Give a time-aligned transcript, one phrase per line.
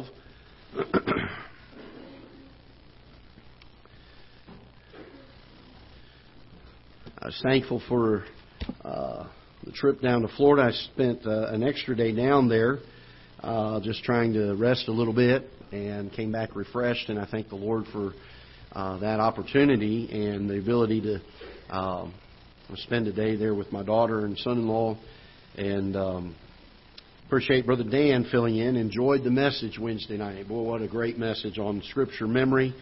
[0.00, 0.06] 12.
[7.18, 8.24] I was thankful for
[8.84, 9.26] uh,
[9.64, 10.68] the trip down to Florida.
[10.68, 12.78] I spent uh, an extra day down there
[13.42, 17.08] uh, just trying to rest a little bit and came back refreshed.
[17.08, 18.12] And I thank the Lord for
[18.72, 21.20] uh, that opportunity and the ability to
[21.74, 22.14] um,
[22.76, 24.96] spend a day there with my daughter and son-in-law.
[25.56, 26.36] And um,
[27.30, 28.74] appreciate Brother Dan filling in.
[28.74, 30.48] Enjoyed the message Wednesday night.
[30.48, 32.74] Boy, what a great message on Scripture memory.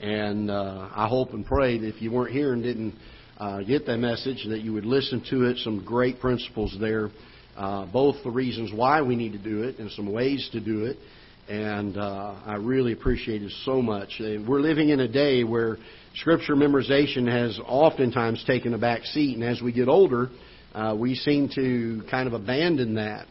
[0.00, 2.94] And uh, I hope and pray that if you weren't here and didn't
[3.36, 5.58] uh, get that message, that you would listen to it.
[5.58, 7.10] Some great principles there,
[7.58, 10.86] uh, both the reasons why we need to do it and some ways to do
[10.86, 10.96] it.
[11.50, 14.18] And uh, I really appreciate it so much.
[14.18, 15.76] Uh, we're living in a day where
[16.14, 20.30] Scripture memorization has oftentimes taken a back seat, and as we get older,
[20.74, 23.26] uh, we seem to kind of abandon that.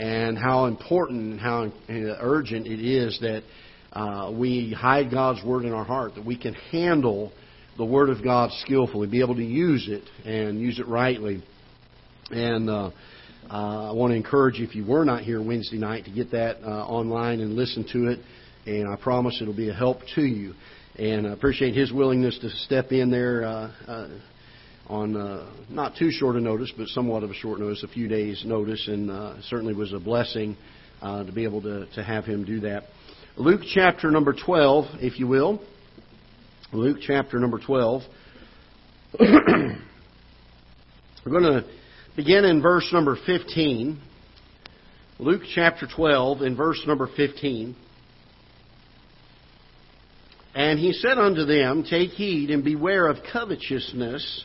[0.00, 1.70] And how important and how
[2.20, 3.42] urgent it is that
[3.92, 7.32] uh, we hide God's Word in our heart, that we can handle
[7.76, 11.44] the Word of God skillfully, be able to use it and use it rightly.
[12.30, 12.90] And uh,
[13.50, 16.30] uh, I want to encourage you, if you were not here Wednesday night, to get
[16.30, 18.20] that uh, online and listen to it.
[18.64, 20.54] And I promise it'll be a help to you.
[20.96, 24.08] And I appreciate his willingness to step in there uh, uh,
[24.90, 28.08] on uh, not too short a notice, but somewhat of a short notice, a few
[28.08, 30.56] days' notice, and uh, certainly was a blessing
[31.00, 32.84] uh, to be able to, to have him do that.
[33.36, 35.62] Luke chapter number 12, if you will.
[36.72, 38.02] Luke chapter number 12.
[39.20, 39.78] We're
[41.24, 41.64] going to
[42.16, 44.00] begin in verse number 15.
[45.20, 47.76] Luke chapter 12, in verse number 15.
[50.56, 54.44] And he said unto them, Take heed and beware of covetousness,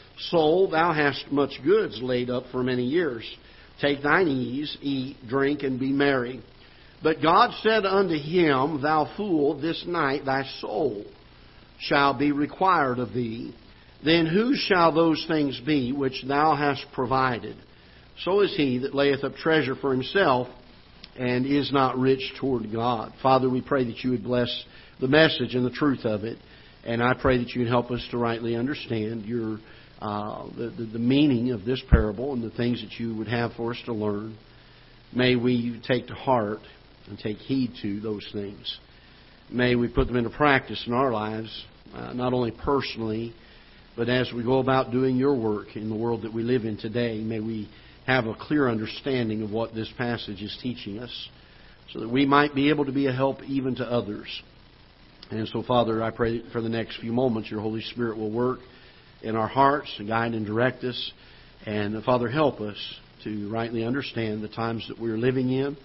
[0.29, 3.23] Soul, thou hast much goods laid up for many years.
[3.79, 6.41] Take thine ease, eat, drink, and be merry.
[7.03, 11.05] But God said unto him, Thou fool, this night thy soul
[11.79, 13.55] shall be required of thee.
[14.03, 17.55] Then whose shall those things be which thou hast provided?
[18.23, 20.47] So is he that layeth up treasure for himself
[21.17, 23.13] and is not rich toward God.
[23.21, 24.63] Father, we pray that you would bless
[24.99, 26.37] the message and the truth of it.
[26.83, 29.59] And I pray that you would help us to rightly understand your
[30.01, 33.71] uh, the, the, meaning of this parable and the things that you would have for
[33.71, 34.35] us to learn.
[35.13, 36.61] May we take to heart
[37.07, 38.79] and take heed to those things.
[39.51, 43.33] May we put them into practice in our lives, uh, not only personally,
[43.95, 46.77] but as we go about doing your work in the world that we live in
[46.77, 47.19] today.
[47.19, 47.69] May we
[48.07, 51.29] have a clear understanding of what this passage is teaching us
[51.93, 54.41] so that we might be able to be a help even to others.
[55.29, 58.59] And so, Father, I pray for the next few moments your Holy Spirit will work
[59.23, 61.11] in our hearts to guide and direct us.
[61.65, 62.77] And Father, help us
[63.23, 65.77] to rightly understand the times that we're living in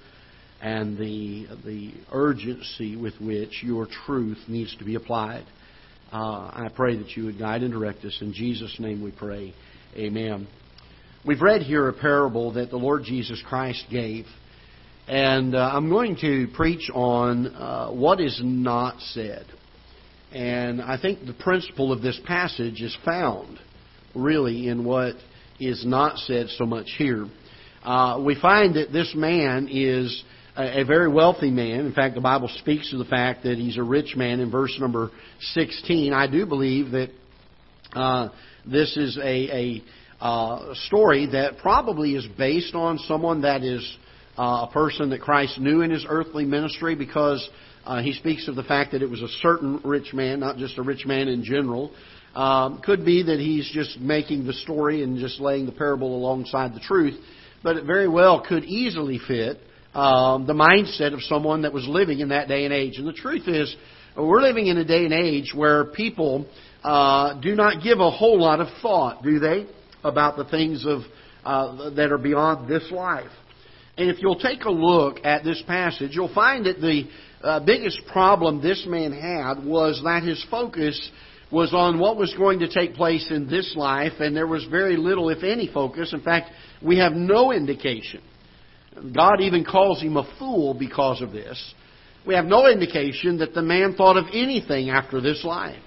[0.63, 5.45] and the the urgency with which your truth needs to be applied.
[6.13, 8.17] Uh, I pray that you would guide and direct us.
[8.21, 9.53] In Jesus' name we pray.
[9.97, 10.47] Amen.
[11.27, 14.27] We've read here a parable that the Lord Jesus Christ gave.
[15.09, 19.47] And uh, I'm going to preach on uh, what is not said.
[20.32, 23.59] And I think the principle of this passage is found
[24.14, 25.14] really in what
[25.60, 27.26] is not said so much here.
[27.82, 30.25] Uh, we find that this man is
[30.56, 31.87] a, a, very wealthy man.
[31.87, 34.76] In fact, the Bible speaks to the fact that he's a rich man in verse
[34.81, 35.10] number
[35.53, 36.12] 16.
[36.12, 37.10] I do believe that
[37.93, 38.31] uh,
[38.66, 39.82] this is a, a
[40.20, 43.97] uh, story that probably is based on someone that is
[44.37, 47.48] uh, a person that Christ knew in his earthly ministry because
[47.87, 50.77] uh, he speaks of the fact that it was a certain rich man, not just
[50.79, 51.93] a rich man in general.
[52.35, 56.75] Um, could be that he's just making the story and just laying the parable alongside
[56.75, 57.19] the truth,
[57.62, 59.59] but it very well could easily fit
[59.94, 62.99] um, the mindset of someone that was living in that day and age.
[62.99, 63.75] And the truth is,
[64.17, 66.47] we're living in a day and age where people
[66.85, 69.67] uh, do not give a whole lot of thought, do they,
[70.05, 71.00] about the things of
[71.44, 73.31] uh, that are beyond this life.
[73.98, 77.04] And if you'll take a look at this passage, you'll find that the
[77.43, 81.10] uh, biggest problem this man had was that his focus
[81.50, 84.96] was on what was going to take place in this life, and there was very
[84.96, 86.12] little, if any, focus.
[86.12, 86.50] In fact,
[86.82, 88.20] we have no indication.
[89.14, 91.75] God even calls him a fool because of this.
[92.26, 95.82] We have no indication that the man thought of anything after this life.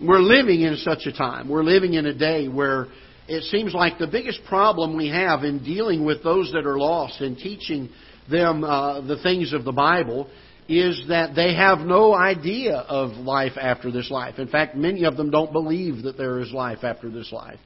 [0.00, 1.48] We're living in such a time.
[1.48, 2.86] We're living in a day where
[3.32, 7.20] it seems like the biggest problem we have in dealing with those that are lost
[7.20, 7.88] and teaching
[8.30, 10.28] them uh, the things of the Bible
[10.68, 14.38] is that they have no idea of life after this life.
[14.38, 17.58] In fact, many of them don't believe that there is life after this life.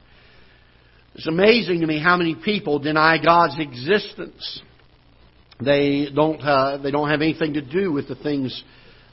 [1.15, 4.61] It's amazing to me how many people deny God's existence.
[5.59, 8.63] They don't, uh, they don't have anything to do with the things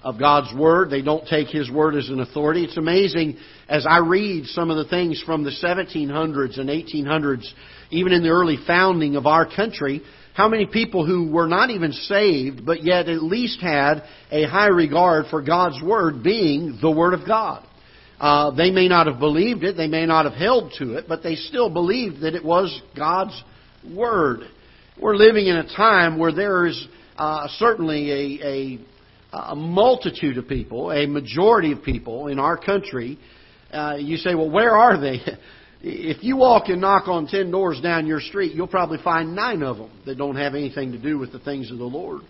[0.04, 0.90] of God's Word.
[0.90, 2.62] They don't take His Word as an authority.
[2.62, 7.46] It's amazing as I read some of the things from the 1700s and 1800s,
[7.90, 10.02] even in the early founding of our country,
[10.34, 14.68] how many people who were not even saved, but yet at least had a high
[14.68, 17.66] regard for God's Word being the Word of God.
[18.20, 21.22] Uh, they may not have believed it, they may not have held to it, but
[21.22, 23.42] they still believed that it was God's
[23.90, 24.40] Word.
[25.00, 26.86] We're living in a time where there is
[27.16, 28.10] uh, certainly
[28.42, 28.78] a,
[29.34, 33.18] a a multitude of people, a majority of people in our country,
[33.72, 35.20] uh, you say, well, where are they?
[35.86, 39.62] If you walk and knock on ten doors down your street, you'll probably find nine
[39.62, 42.22] of them that don't have anything to do with the things of the Lord.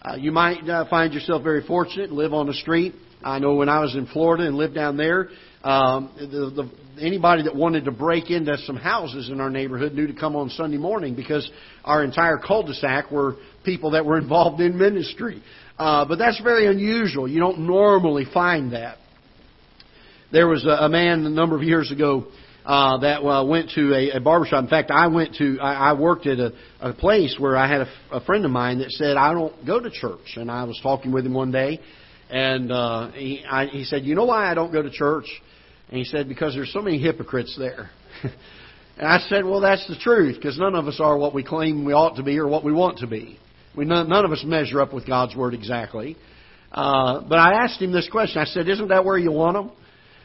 [0.00, 2.94] Uh, you might uh, find yourself very fortunate, live on the street.
[3.22, 5.28] I know when I was in Florida and lived down there,
[5.62, 6.70] um, the, the,
[7.04, 10.48] anybody that wanted to break into some houses in our neighborhood knew to come on
[10.48, 11.50] Sunday morning because
[11.84, 15.42] our entire cul-de-sac were people that were involved in ministry.
[15.80, 17.26] Uh, but that's very unusual.
[17.26, 18.98] You don't normally find that.
[20.30, 22.26] There was a, a man a number of years ago
[22.66, 24.62] uh, that uh, went to a, a barbershop.
[24.62, 27.80] In fact, I went to I, I worked at a, a place where I had
[27.80, 30.78] a, a friend of mine that said I don't go to church, and I was
[30.82, 31.80] talking with him one day,
[32.28, 35.30] and uh, he I, he said, "You know why I don't go to church?"
[35.88, 37.88] And he said, "Because there's so many hypocrites there."
[38.98, 41.86] and I said, "Well, that's the truth, because none of us are what we claim
[41.86, 43.38] we ought to be or what we want to be."
[43.80, 46.18] We none, of us measure up with God's word exactly.
[46.70, 48.42] Uh, but I asked him this question.
[48.42, 49.70] I said, "Isn't that where you want them?"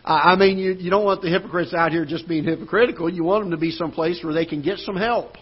[0.03, 3.09] I mean, you you don't want the hypocrites out here just being hypocritical.
[3.09, 5.35] You want them to be someplace where they can get some help,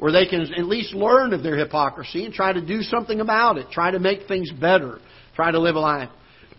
[0.00, 3.56] where they can at least learn of their hypocrisy and try to do something about
[3.56, 3.70] it.
[3.70, 4.98] Try to make things better.
[5.36, 6.10] Try to live a life.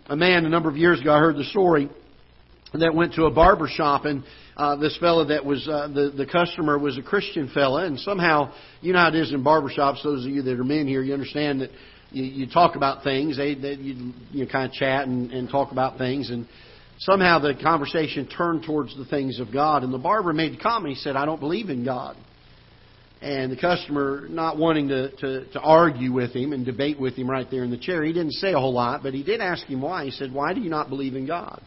[0.06, 1.90] A man a number of years ago, I heard the story
[2.74, 4.24] that went to a barber shop and
[4.56, 8.52] uh, this fellow that was uh, the the customer was a Christian fella, and somehow
[8.80, 10.02] you know how it is in barbershops.
[10.02, 11.70] Those of you that are men here, you understand that
[12.10, 13.36] you, you talk about things.
[13.36, 16.48] They, they you, you kind of chat and, and talk about things, and
[17.00, 19.82] somehow the conversation turned towards the things of God.
[19.82, 20.96] And the barber made the comment.
[20.96, 22.16] He said, "I don't believe in God."
[23.20, 27.28] And the customer, not wanting to, to, to argue with him and debate with him
[27.28, 29.66] right there in the chair, he didn't say a whole lot, but he did ask
[29.66, 30.04] him why.
[30.04, 31.62] He said, Why do you not believe in God?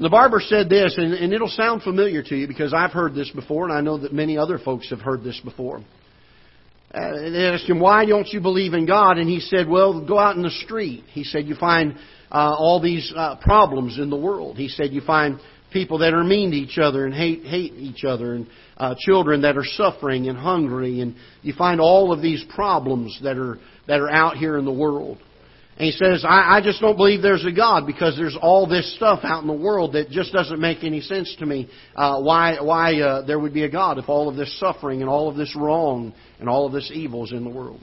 [0.00, 3.30] The barber said this, and, and it'll sound familiar to you because I've heard this
[3.30, 5.82] before, and I know that many other folks have heard this before.
[6.94, 9.18] Uh, they asked him, Why don't you believe in God?
[9.18, 11.04] And he said, Well, go out in the street.
[11.08, 11.96] He said, You find
[12.30, 14.56] uh, all these uh, problems in the world.
[14.56, 15.40] He said, You find
[15.72, 18.46] people that are mean to each other and hate hate each other, and
[18.78, 23.36] uh, children that are suffering and hungry, and you find all of these problems that
[23.36, 25.18] are that are out here in the world.
[25.78, 28.96] And he says, I, I just don't believe there's a God because there's all this
[28.96, 31.70] stuff out in the world that just doesn't make any sense to me.
[31.94, 35.08] Uh, why why uh, there would be a God if all of this suffering and
[35.08, 37.80] all of this wrong and all of this evil is in the world?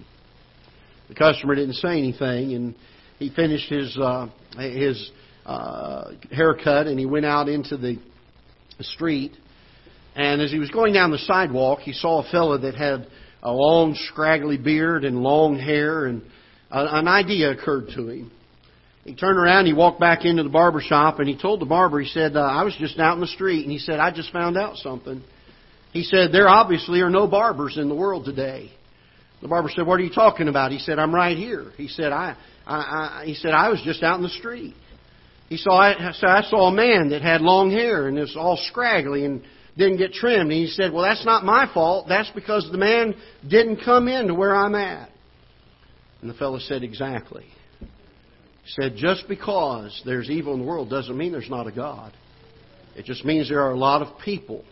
[1.07, 2.75] The customer didn't say anything, and
[3.17, 4.27] he finished his uh,
[4.57, 5.11] his
[5.45, 7.97] uh, haircut and he went out into the
[8.81, 9.31] street.
[10.15, 13.07] And as he was going down the sidewalk, he saw a fellow that had
[13.41, 16.23] a long, scraggly beard and long hair and
[16.71, 18.31] an idea occurred to him.
[19.03, 21.99] He turned around, he walked back into the barber shop, and he told the barber,
[21.99, 24.33] he said, uh, I was just out in the street, and he said, I just
[24.33, 25.23] found out something.
[25.93, 28.71] He said, there obviously are no barbers in the world today.
[29.43, 30.71] The barber said, what are you talking about?
[30.71, 31.71] He said, I'm right here.
[31.77, 34.73] He said, I, I, I he said, I was just out in the street.
[35.49, 38.57] He saw, I, so I saw a man that had long hair and was all
[38.57, 39.43] scraggly and
[39.77, 40.51] didn't get trimmed.
[40.51, 42.07] And he said, well, that's not my fault.
[42.09, 43.13] That's because the man
[43.47, 45.09] didn't come in to where I'm at.
[46.21, 47.45] And the fellow said, Exactly.
[47.79, 52.13] He said, Just because there's evil in the world doesn't mean there's not a God.
[52.95, 54.63] It just means there are a lot of people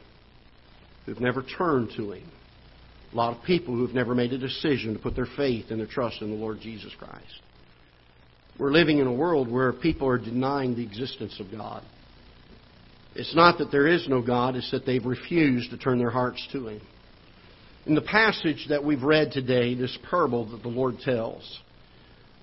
[1.05, 2.29] who've never turned to Him.
[3.12, 5.88] A lot of people who've never made a decision to put their faith and their
[5.88, 7.41] trust in the Lord Jesus Christ.
[8.57, 11.83] We're living in a world where people are denying the existence of God.
[13.15, 16.47] It's not that there is no God, it's that they've refused to turn their hearts
[16.53, 16.81] to Him.
[17.85, 21.59] In the passage that we've read today, this parable that the Lord tells,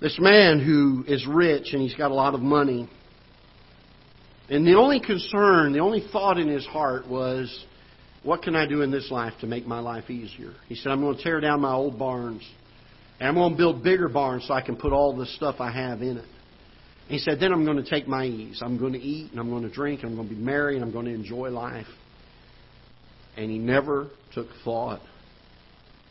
[0.00, 2.88] this man who is rich and he's got a lot of money,
[4.50, 7.64] and the only concern, the only thought in his heart was,
[8.23, 10.52] what can I do in this life to make my life easier?
[10.68, 12.47] He said, I'm going to tear down my old barns.
[13.18, 15.70] And I'm going to build bigger barns so I can put all the stuff I
[15.70, 16.28] have in it.
[17.09, 18.61] He said, then I'm going to take my ease.
[18.62, 20.76] I'm going to eat and I'm going to drink and I'm going to be merry
[20.76, 21.87] and I'm going to enjoy life.
[23.37, 25.00] And he never took thought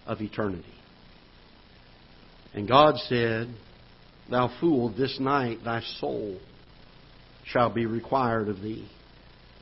[0.09, 0.65] of eternity.
[2.53, 3.47] And God said,
[4.29, 6.39] Thou fool, this night thy soul
[7.45, 8.89] shall be required of thee.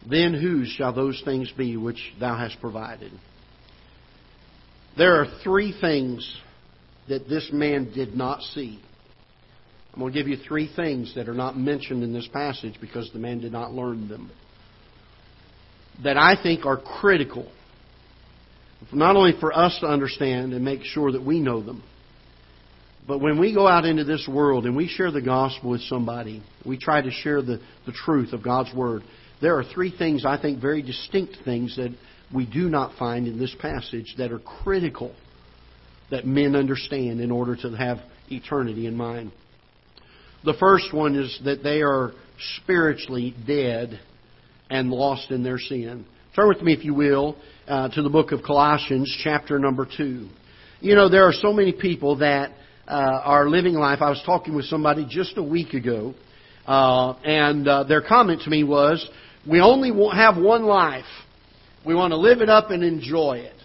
[0.09, 3.11] Then whose shall those things be which thou hast provided?
[4.97, 6.39] There are three things
[7.09, 8.79] that this man did not see.
[9.93, 13.09] I'm going to give you three things that are not mentioned in this passage because
[13.11, 14.31] the man did not learn them.
[16.03, 17.51] That I think are critical,
[18.93, 21.83] not only for us to understand and make sure that we know them,
[23.07, 26.43] but when we go out into this world and we share the gospel with somebody,
[26.65, 29.01] we try to share the, the truth of God's Word.
[29.41, 31.95] There are three things, I think, very distinct things that
[32.33, 35.15] we do not find in this passage that are critical
[36.11, 39.31] that men understand in order to have eternity in mind.
[40.43, 42.11] The first one is that they are
[42.57, 43.99] spiritually dead
[44.69, 46.05] and lost in their sin.
[46.37, 47.35] Turn with me, if you will,
[47.67, 50.29] uh, to the book of Colossians, chapter number 2.
[50.81, 52.51] You know, there are so many people that
[52.87, 54.03] uh, are living life.
[54.03, 56.13] I was talking with somebody just a week ago,
[56.67, 59.03] uh, and uh, their comment to me was,
[59.49, 61.05] "We only have one life.
[61.83, 63.55] We want to live it up and enjoy it."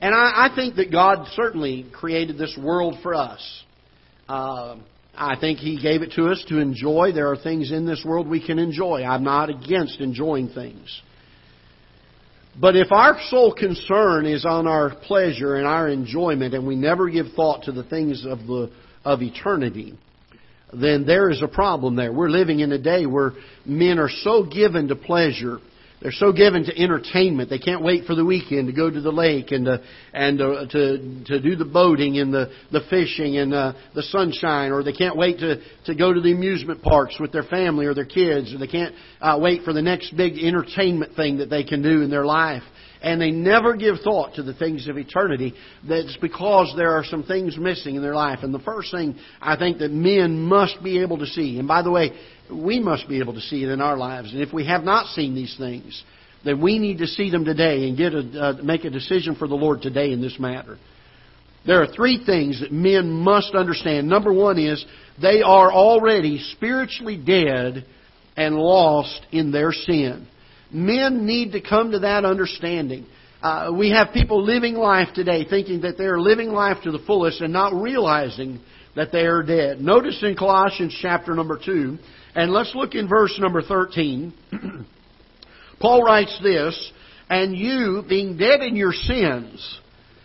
[0.00, 3.64] And I, I think that God certainly created this world for us.
[4.26, 4.76] Uh,
[5.14, 7.12] I think He gave it to us to enjoy.
[7.12, 9.02] There are things in this world we can enjoy.
[9.02, 11.02] I'm not against enjoying things.
[12.60, 17.08] But if our sole concern is on our pleasure and our enjoyment and we never
[17.08, 18.70] give thought to the things of the
[19.04, 19.96] of eternity,
[20.72, 22.12] then there is a problem there.
[22.12, 23.32] We're living in a day where
[23.64, 25.58] men are so given to pleasure
[26.00, 27.50] they're so given to entertainment.
[27.50, 30.66] They can't wait for the weekend to go to the lake and to, and to,
[30.70, 34.92] to, to do the boating and the, the fishing and uh, the sunshine, or they
[34.92, 38.54] can't wait to, to go to the amusement parks with their family or their kids,
[38.54, 42.02] or they can't uh, wait for the next big entertainment thing that they can do
[42.02, 42.62] in their life.
[43.00, 45.54] And they never give thought to the things of eternity.
[45.88, 48.40] That's because there are some things missing in their life.
[48.42, 51.82] And the first thing I think that men must be able to see, and by
[51.82, 52.10] the way,
[52.50, 54.32] we must be able to see it in our lives.
[54.32, 56.02] And if we have not seen these things,
[56.44, 59.48] then we need to see them today and get a, uh, make a decision for
[59.48, 60.78] the Lord today in this matter.
[61.66, 64.08] There are three things that men must understand.
[64.08, 64.84] Number one is
[65.20, 67.84] they are already spiritually dead
[68.36, 70.26] and lost in their sin.
[70.70, 73.06] Men need to come to that understanding.
[73.40, 76.98] Uh, we have people living life today thinking that they are living life to the
[77.06, 78.60] fullest and not realizing
[78.96, 79.80] that they are dead.
[79.80, 81.98] Notice in Colossians chapter number 2,
[82.34, 84.34] and let's look in verse number 13.
[85.80, 86.92] Paul writes this,
[87.30, 89.80] And you, being dead in your sins,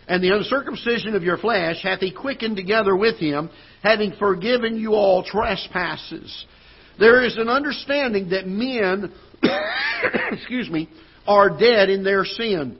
[0.08, 3.48] and the uncircumcision of your flesh, hath he quickened together with him,
[3.82, 6.46] having forgiven you all trespasses.
[6.98, 9.12] There is an understanding that men,
[10.32, 10.88] excuse me,
[11.26, 12.78] are dead in their sin.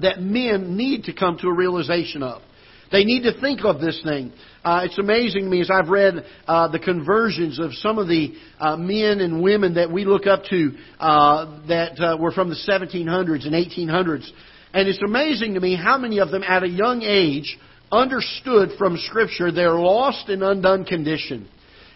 [0.00, 2.42] That men need to come to a realization of.
[2.90, 4.32] They need to think of this thing.
[4.64, 8.34] Uh, it's amazing to me as I've read uh, the conversions of some of the
[8.58, 12.56] uh, men and women that we look up to uh, that uh, were from the
[12.68, 14.28] 1700s and 1800s.
[14.72, 17.58] And it's amazing to me how many of them at a young age
[17.90, 21.48] understood from Scripture their lost and undone condition.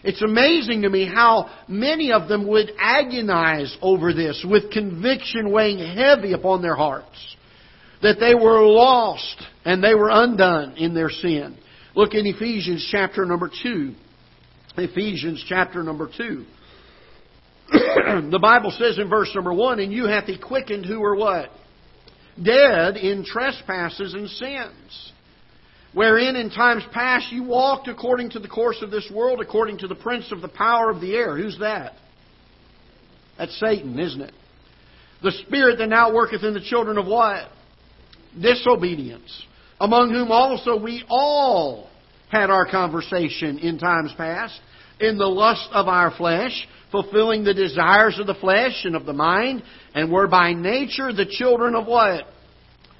[0.03, 5.79] It's amazing to me how many of them would agonize over this with conviction weighing
[5.79, 7.35] heavy upon their hearts
[8.01, 11.57] that they were lost and they were undone in their sin.
[11.95, 13.95] Look in Ephesians chapter number 2.
[14.77, 16.45] Ephesians chapter number 2.
[17.71, 21.49] the Bible says in verse number 1, And you hath he quickened who were what?
[22.41, 25.11] Dead in trespasses and sins.
[25.93, 29.87] Wherein in times past you walked according to the course of this world, according to
[29.87, 31.37] the prince of the power of the air.
[31.37, 31.93] Who's that?
[33.37, 34.33] That's Satan, isn't it?
[35.21, 37.49] The spirit that now worketh in the children of what?
[38.39, 39.45] disobedience,
[39.79, 41.89] among whom also we all
[42.29, 44.59] had our conversation in times past,
[44.99, 49.13] in the lust of our flesh, fulfilling the desires of the flesh and of the
[49.13, 52.25] mind, and were by nature the children of what?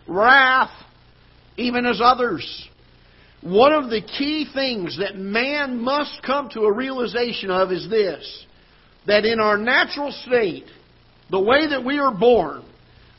[0.07, 0.71] Wrath,
[1.57, 2.69] even as others.
[3.43, 8.45] One of the key things that man must come to a realization of is this
[9.05, 10.63] that in our natural state,
[11.29, 12.63] the way that we are born,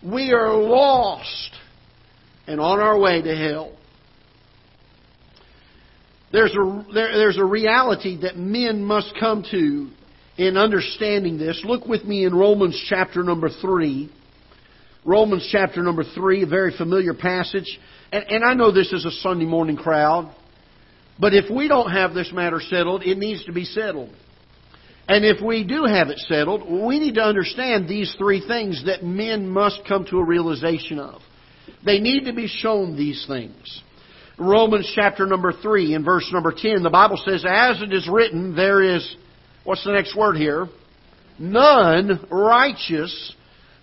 [0.02, 1.50] we are lost
[2.46, 3.76] and on our way to hell.
[6.32, 9.90] There's a, there, there's a reality that men must come to
[10.38, 11.62] in understanding this.
[11.64, 14.10] Look with me in Romans chapter number 3.
[15.04, 17.78] Romans chapter number 3, a very familiar passage.
[18.14, 20.32] And, and I know this is a Sunday morning crowd.
[21.18, 24.14] But if we don't have this matter settled, it needs to be settled.
[25.08, 29.02] And if we do have it settled, we need to understand these three things that
[29.02, 31.22] men must come to a realization of.
[31.84, 33.82] They need to be shown these things.
[34.38, 38.54] Romans chapter number 3 and verse number 10, the Bible says, As it is written,
[38.54, 39.16] there is,
[39.64, 40.68] what's the next word here?
[41.38, 43.34] None righteous,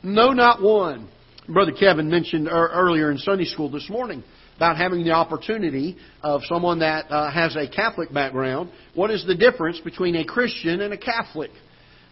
[0.04, 1.10] no, not one.
[1.48, 4.24] Brother Kevin mentioned earlier in Sunday school this morning
[4.58, 8.70] about having the opportunity of someone that uh, has a Catholic background.
[8.94, 11.50] What is the difference between a Christian and a Catholic?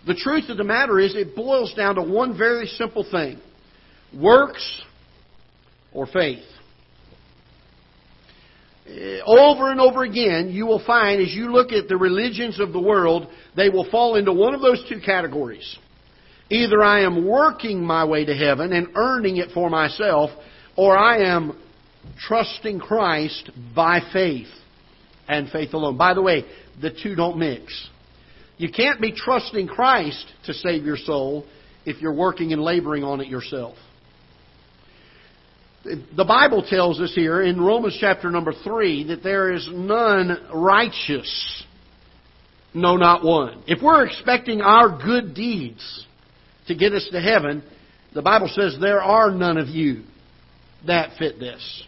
[0.07, 3.39] The truth of the matter is, it boils down to one very simple thing
[4.17, 4.81] works
[5.93, 6.43] or faith.
[8.87, 12.73] Uh, over and over again, you will find as you look at the religions of
[12.73, 15.77] the world, they will fall into one of those two categories.
[16.49, 20.31] Either I am working my way to heaven and earning it for myself,
[20.75, 21.59] or I am
[22.27, 24.47] trusting Christ by faith
[25.27, 25.97] and faith alone.
[25.97, 26.45] By the way,
[26.81, 27.89] the two don't mix.
[28.57, 31.45] You can't be trusting Christ to save your soul
[31.85, 33.75] if you're working and laboring on it yourself.
[35.83, 41.63] The Bible tells us here in Romans chapter number 3 that there is none righteous,
[42.73, 43.63] no, not one.
[43.65, 46.05] If we're expecting our good deeds
[46.69, 47.61] to get us to heaven,
[48.13, 50.03] the Bible says there are none of you
[50.87, 51.83] that fit this.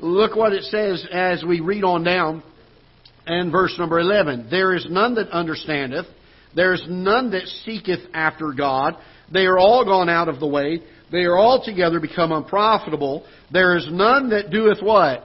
[0.00, 2.42] Look what it says as we read on down
[3.26, 4.48] and verse number 11.
[4.50, 6.06] There is none that understandeth.
[6.54, 8.96] There is none that seeketh after God.
[9.32, 10.80] They are all gone out of the way.
[11.10, 13.26] They are altogether become unprofitable.
[13.52, 15.24] There is none that doeth what?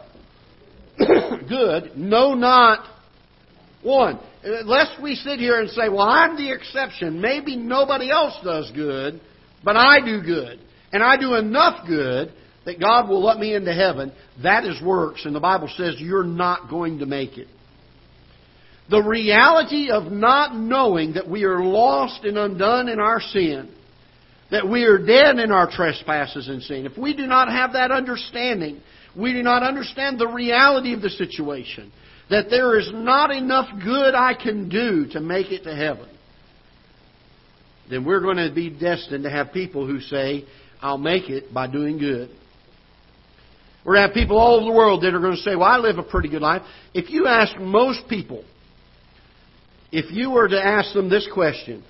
[0.98, 1.95] Good.
[1.95, 2.86] No, not
[3.83, 4.19] one.
[4.65, 7.21] Lest we sit here and say, well, I'm the exception.
[7.21, 9.21] Maybe nobody else does good,
[9.63, 10.59] but I do good.
[10.93, 12.33] And I do enough good
[12.65, 14.11] that God will let me into heaven,
[14.43, 17.47] that is works, and the Bible says you're not going to make it.
[18.89, 23.73] The reality of not knowing that we are lost and undone in our sin,
[24.51, 27.89] that we are dead in our trespasses and sin, if we do not have that
[27.89, 28.82] understanding,
[29.17, 31.91] we do not understand the reality of the situation,
[32.32, 36.08] that there is not enough good I can do to make it to heaven,
[37.89, 40.46] then we're going to be destined to have people who say,
[40.82, 42.30] I'll make it by doing good.
[43.86, 45.67] We're going to have people all over the world that are going to say, Well,
[45.67, 46.62] I live a pretty good life.
[46.94, 48.46] If you ask most people,
[49.91, 51.84] if you were to ask them this question,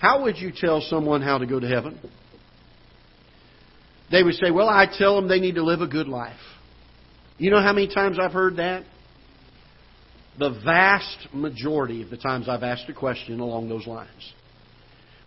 [0.00, 1.98] how would you tell someone how to go to heaven?
[4.10, 6.36] They would say, Well, I tell them they need to live a good life.
[7.38, 8.84] You know how many times I've heard that?
[10.38, 14.32] The vast majority of the times I've asked a question along those lines.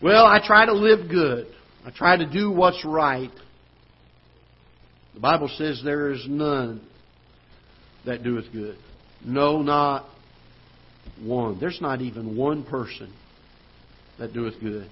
[0.02, 1.48] Well, I try to live good.
[1.86, 3.32] I try to do what's right.
[5.14, 6.82] The Bible says there is none
[8.06, 8.78] that doeth good.
[9.24, 10.06] No, not
[11.22, 11.60] one.
[11.60, 13.14] There's not even one person
[14.20, 14.90] that doeth good.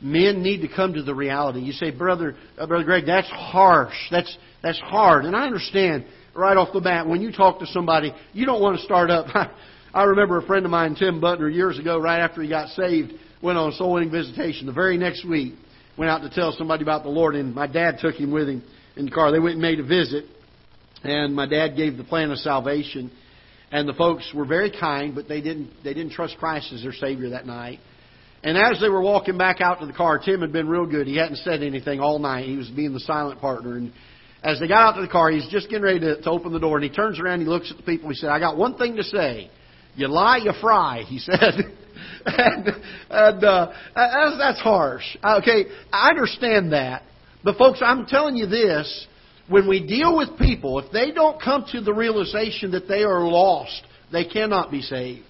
[0.00, 1.60] Men need to come to the reality.
[1.60, 3.96] You say, brother, uh, brother Greg, that's harsh.
[4.10, 6.04] That's that's hard, and I understand
[6.38, 9.26] right off the bat when you talk to somebody, you don't want to start up.
[9.94, 13.12] I remember a friend of mine, Tim Butler, years ago, right after he got saved,
[13.42, 14.66] went on a soul winning visitation.
[14.66, 15.54] The very next week,
[15.96, 18.62] went out to tell somebody about the Lord, and my dad took him with him
[18.96, 19.32] in the car.
[19.32, 20.26] They went and made a visit,
[21.02, 23.10] and my dad gave the plan of salvation.
[23.70, 26.92] And the folks were very kind, but they didn't they didn't trust Christ as their
[26.92, 27.80] Savior that night.
[28.42, 31.06] And as they were walking back out to the car, Tim had been real good.
[31.06, 32.46] He hadn't said anything all night.
[32.46, 33.76] He was being the silent partner.
[33.76, 33.92] And
[34.42, 36.60] as they got out to the car, he's just getting ready to, to open the
[36.60, 38.08] door, and he turns around, and he looks at the people.
[38.08, 39.50] He said, "I got one thing to say.
[39.96, 41.54] You lie, you fry." He said.
[42.24, 42.68] and
[43.10, 45.04] and uh, that's, that's harsh.
[45.24, 47.02] Okay, I understand that,
[47.44, 49.06] but, folks, I'm telling you this
[49.48, 53.22] when we deal with people, if they don't come to the realization that they are
[53.22, 55.24] lost, they cannot be saved.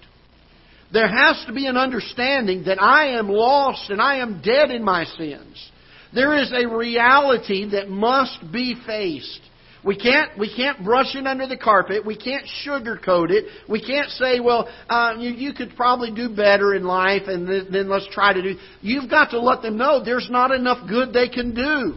[0.91, 4.83] There has to be an understanding that I am lost and I am dead in
[4.83, 5.71] my sins.
[6.13, 9.41] There is a reality that must be faced.
[9.83, 12.05] We can't, we can't brush it under the carpet.
[12.05, 13.45] We can't sugarcoat it.
[13.69, 17.67] We can't say, well, uh, you, you could probably do better in life and then,
[17.71, 18.59] then let's try to do.
[18.81, 21.95] You've got to let them know there's not enough good they can do.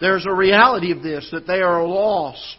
[0.00, 2.56] There's a reality of this, that they are lost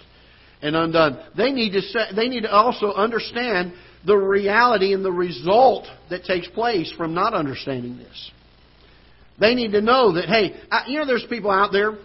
[0.61, 1.19] and undone.
[1.37, 1.81] They need to,
[2.15, 3.73] they need to also understand
[4.03, 8.31] the reality and the result that takes place from not understanding this.
[9.39, 11.97] They need to know that, hey, I, you know, there's people out there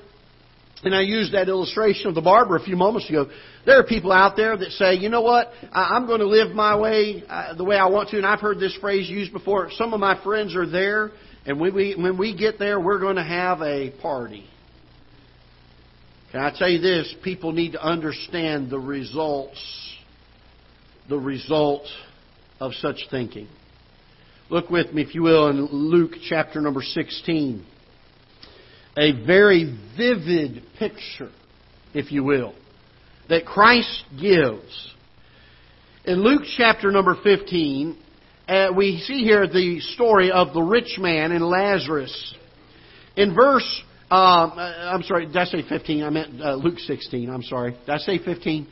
[0.82, 3.28] and I used that illustration of the barber a few moments ago.
[3.66, 6.76] There are people out there that say, you know what, I'm going to live my
[6.78, 8.16] way uh, the way I want to.
[8.16, 9.70] And I've heard this phrase used before.
[9.72, 11.10] Some of my friends are there,
[11.44, 14.46] and when we, when we get there, we're going to have a party.
[16.32, 17.14] Can I tell you this?
[17.22, 19.60] People need to understand the results,
[21.08, 21.86] the result
[22.58, 23.48] of such thinking.
[24.50, 27.64] Look with me, if you will, in Luke chapter number 16.
[28.98, 31.30] A very vivid picture,
[31.94, 32.54] if you will,
[33.28, 34.94] that Christ gives.
[36.04, 37.96] In Luke chapter number 15,
[38.48, 42.34] uh, we see here the story of the rich man and Lazarus.
[43.16, 44.18] In verse um,
[44.56, 46.02] uh, I'm sorry, did I say 15?
[46.02, 47.30] I meant uh, Luke 16.
[47.30, 47.76] I'm sorry.
[47.86, 48.66] Did I say 15?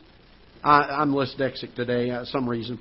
[0.64, 2.80] I, am less dyslexic today, uh, some reason.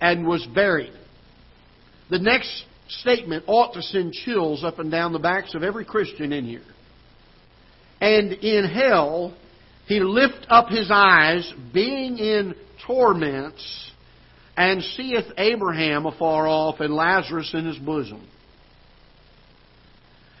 [0.00, 0.92] and was buried.
[2.10, 6.32] The next statement ought to send chills up and down the backs of every Christian
[6.32, 6.64] in here.
[8.00, 9.36] And in hell,
[9.86, 12.54] he lift up his eyes, being in
[12.86, 13.90] torments,
[14.56, 18.26] and seeth Abraham afar off and Lazarus in his bosom.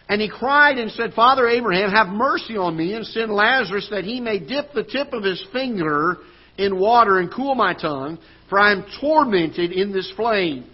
[0.08, 4.04] And he cried and said, Father Abraham, have mercy on me and send Lazarus that
[4.04, 6.18] he may dip the tip of his finger
[6.58, 10.70] in water and cool my tongue, for I am tormented in this flame.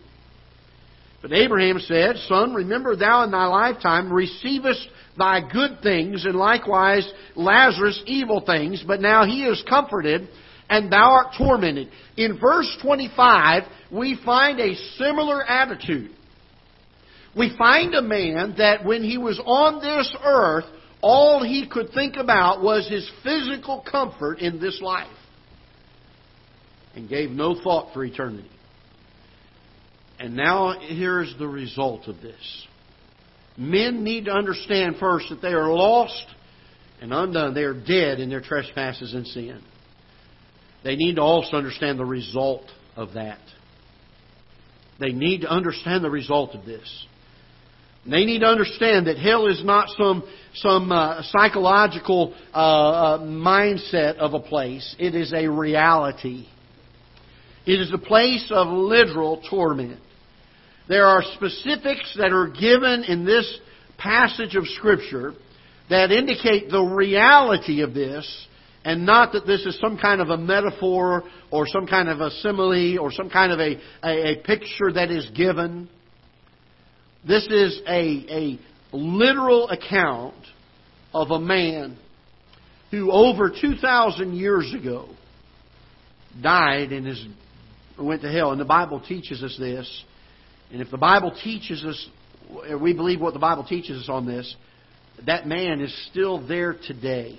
[1.23, 4.89] But Abraham said, Son, remember thou in thy lifetime receivest
[5.19, 10.29] thy good things, and likewise Lazarus evil things, but now he is comforted,
[10.71, 11.91] and thou art tormented.
[12.17, 16.13] In verse 25, we find a similar attitude
[17.37, 20.65] we find a man that when he was on this earth,
[21.01, 25.09] all he could think about was his physical comfort in this life
[27.01, 28.51] and gave no thought for eternity.
[30.19, 32.67] And now here's the result of this.
[33.57, 36.27] Men need to understand first that they are lost
[37.01, 37.55] and undone.
[37.55, 39.63] They are dead in their trespasses and sin.
[40.85, 42.65] They need to also understand the result
[42.97, 43.41] of that.
[44.99, 47.07] They need to understand the result of this.
[48.05, 50.23] They need to understand that hell is not some
[50.55, 54.97] some uh, psychological uh, uh, mindset of a place.
[54.99, 56.47] It is a reality.
[57.67, 60.01] It is a place of literal torment.
[60.89, 63.59] There are specifics that are given in this
[63.99, 65.35] passage of Scripture
[65.89, 68.47] that indicate the reality of this,
[68.85, 72.31] and not that this is some kind of a metaphor or some kind of a
[72.31, 75.89] simile or some kind of a, a, a picture that is given.
[77.27, 78.61] This is a, a
[78.93, 80.35] literal account
[81.13, 81.99] of a man
[82.91, 85.09] who over 2,000 years ago
[86.43, 87.07] died and
[88.01, 88.53] is, went to hell.
[88.53, 90.05] And the Bible teaches us this.
[90.73, 92.09] And if the Bible teaches us,
[92.81, 94.55] we believe what the Bible teaches us on this,
[95.27, 97.39] that man is still there today,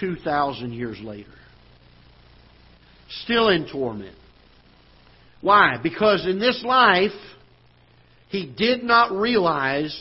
[0.00, 1.30] 2,000 years later.
[3.24, 4.16] Still in torment.
[5.40, 5.78] Why?
[5.82, 7.12] Because in this life,
[8.28, 9.96] he did not realize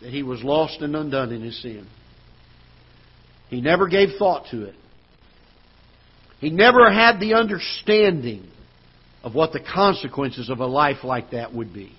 [0.00, 1.86] that he was lost and undone in his sin.
[3.48, 4.74] He never gave thought to it.
[6.40, 8.48] He never had the understanding
[9.22, 11.92] of what the consequences of a life like that would be.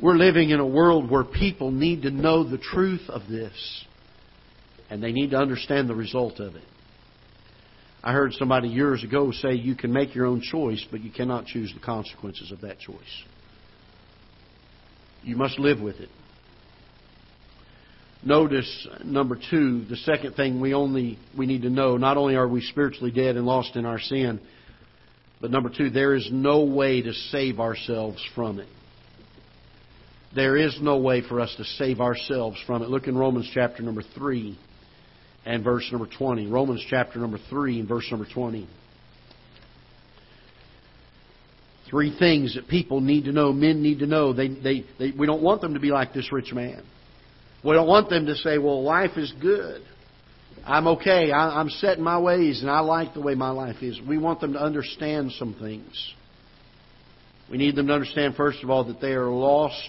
[0.00, 3.84] We're living in a world where people need to know the truth of this,
[4.90, 6.64] and they need to understand the result of it.
[8.02, 11.46] I heard somebody years ago say you can make your own choice, but you cannot
[11.46, 13.24] choose the consequences of that choice.
[15.22, 16.10] You must live with it.
[18.24, 22.48] Notice number two, the second thing we only we need to know, not only are
[22.48, 24.40] we spiritually dead and lost in our sin,
[25.40, 28.68] but number two, there is no way to save ourselves from it.
[30.34, 32.88] There is no way for us to save ourselves from it.
[32.88, 34.58] Look in Romans chapter number three
[35.44, 36.46] and verse number 20.
[36.46, 38.66] Romans chapter number 3 and verse number 20.
[41.90, 44.32] Three things that people need to know, men need to know.
[44.32, 46.82] They, they, they, we don't want them to be like this rich man.
[47.64, 49.82] We don't want them to say, well, life is good.
[50.64, 51.30] I'm okay.
[51.30, 53.98] I, I'm set in my ways and I like the way my life is.
[54.06, 56.14] We want them to understand some things.
[57.50, 59.88] We need them to understand, first of all, that they are lost.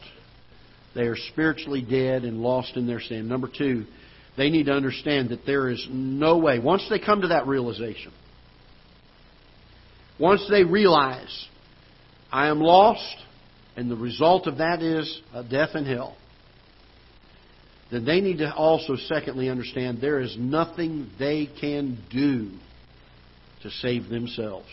[0.94, 3.28] They are spiritually dead and lost in their sin.
[3.28, 3.86] Number two,
[4.38, 8.12] they need to understand that there is no way, once they come to that realization,
[10.20, 11.48] once they realize,
[12.32, 13.16] I am lost,
[13.76, 16.16] and the result of that is a death in hell,
[17.92, 22.52] then they need to also, secondly, understand there is nothing they can do
[23.62, 24.68] to save themselves.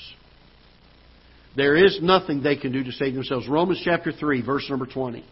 [1.54, 3.46] There is nothing they can do to save themselves.
[3.48, 5.24] Romans chapter 3, verse number 20.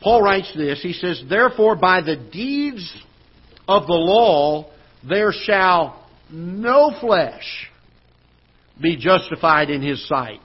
[0.00, 0.80] Paul writes this.
[0.82, 2.94] He says, Therefore, by the deeds
[3.66, 4.70] of the law,
[5.08, 7.70] there shall no flesh
[8.80, 10.40] be justified in his sight.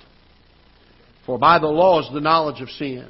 [1.26, 3.08] For by the law is the knowledge of sin.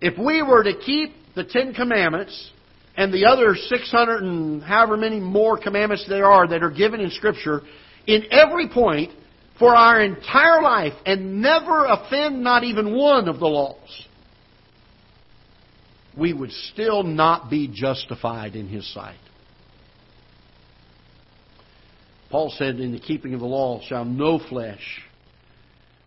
[0.00, 2.50] If we were to keep the Ten Commandments
[2.96, 7.10] and the other 600 and however many more commandments there are that are given in
[7.10, 7.62] Scripture,
[8.06, 9.12] in every point
[9.58, 14.06] for our entire life and never offend not even one of the laws,
[16.16, 19.18] we would still not be justified in His sight.
[22.30, 25.05] Paul said, In the keeping of the law shall no flesh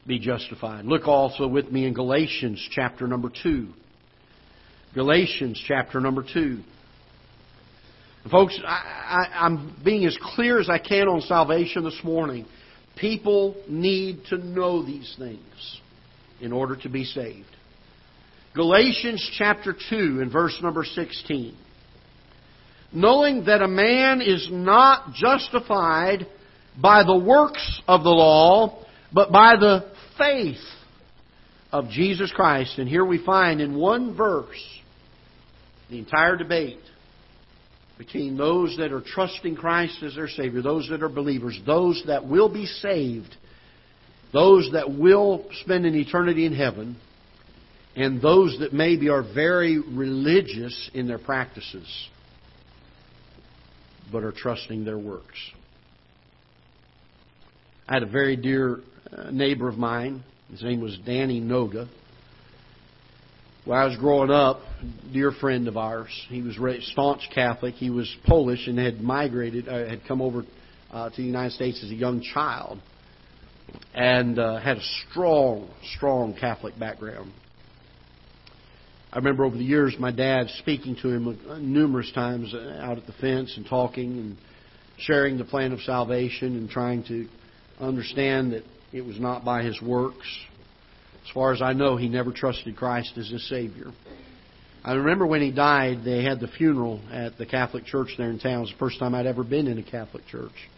[0.08, 0.86] be justified.
[0.86, 3.68] Look also with me in Galatians chapter number 2.
[4.96, 6.60] Galatians chapter number 2.
[8.30, 12.46] Folks, I, am being as clear as I can on salvation this morning.
[13.00, 15.80] People need to know these things
[16.42, 17.48] in order to be saved.
[18.56, 21.56] Galatians chapter 2 and verse number 16.
[22.92, 26.26] Knowing that a man is not justified
[26.82, 28.84] by the works of the law,
[29.14, 30.58] but by the faith
[31.72, 32.78] of Jesus Christ.
[32.78, 34.64] And here we find in one verse
[35.90, 36.80] the entire debate
[37.98, 42.28] between those that are trusting Christ as their Savior, those that are believers, those that
[42.28, 43.36] will be saved,
[44.32, 46.96] those that will spend an eternity in heaven,
[47.96, 52.08] and those that maybe are very religious in their practices
[54.12, 55.38] but are trusting their works.
[57.88, 58.80] I had a very dear
[59.32, 60.24] neighbor of mine.
[60.52, 61.88] His name was Danny Noga.
[63.66, 64.62] When I was growing up,
[65.12, 66.10] dear friend of ours.
[66.30, 67.76] He was a staunch Catholic.
[67.76, 70.44] He was Polish and had migrated, uh, had come over
[70.92, 72.80] uh, to the United States as a young child,
[73.94, 77.32] and uh, had a strong, strong Catholic background.
[79.12, 82.98] I remember over the years my dad speaking to him uh, numerous times uh, out
[82.98, 84.38] at the fence and talking and
[85.00, 87.28] sharing the plan of salvation and trying to
[87.80, 90.28] understand that it was not by his works.
[91.24, 93.92] As far as I know, he never trusted Christ as his Savior.
[94.84, 98.40] I remember when he died, they had the funeral at the Catholic church there in
[98.40, 98.60] town.
[98.60, 100.70] It was the first time I'd ever been in a Catholic church.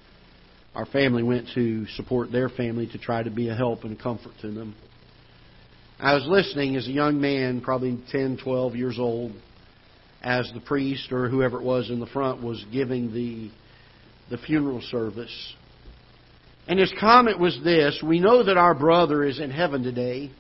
[0.73, 4.01] Our family went to support their family to try to be a help and a
[4.01, 4.75] comfort to them.
[5.99, 9.33] I was listening as a young man, probably 10, 12 years old,
[10.23, 13.51] as the priest or whoever it was in the front was giving the,
[14.29, 15.53] the funeral service.
[16.71, 20.31] And his comment was this We know that our brother is in heaven today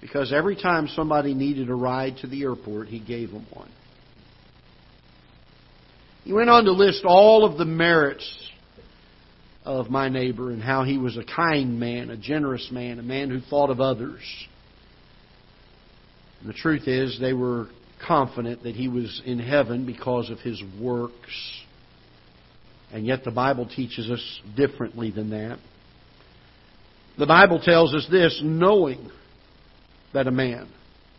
[0.00, 3.70] because every time somebody needed a ride to the airport, he gave them one.
[6.24, 8.28] He went on to list all of the merits
[9.64, 13.30] of my neighbor and how he was a kind man, a generous man, a man
[13.30, 14.22] who thought of others.
[16.40, 17.68] And the truth is, they were
[18.04, 21.62] confident that he was in heaven because of his works.
[22.92, 25.58] And yet the Bible teaches us differently than that.
[27.18, 29.10] The Bible tells us this knowing
[30.12, 30.68] that a man,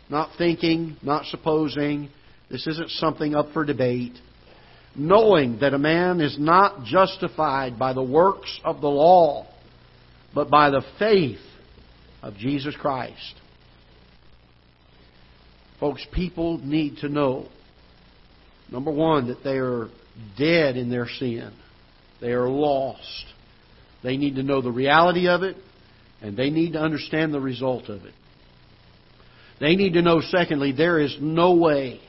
[0.08, 2.08] not thinking, not supposing,
[2.50, 4.14] this isn't something up for debate,
[4.96, 9.46] knowing that a man is not justified by the works of the law,
[10.34, 11.38] but by the faith
[12.22, 13.34] of Jesus Christ.
[15.80, 17.48] Folks, people need to know,
[18.70, 19.88] number one, that they are
[20.36, 21.52] dead in their sin.
[22.20, 23.24] They are lost.
[24.02, 25.56] They need to know the reality of it,
[26.20, 28.14] and they need to understand the result of it.
[29.60, 32.00] They need to know, secondly, there is no way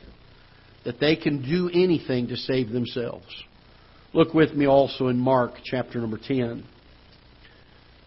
[0.86, 3.26] that they can do anything to save themselves.
[4.13, 6.63] Look with me also in Mark chapter number 10.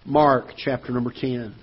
[0.05, 1.55] Mark chapter number 10.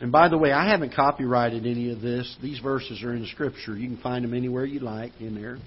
[0.00, 2.36] And by the way, I haven't copyrighted any of this.
[2.42, 3.76] These verses are in Scripture.
[3.76, 5.58] You can find them anywhere you like in there.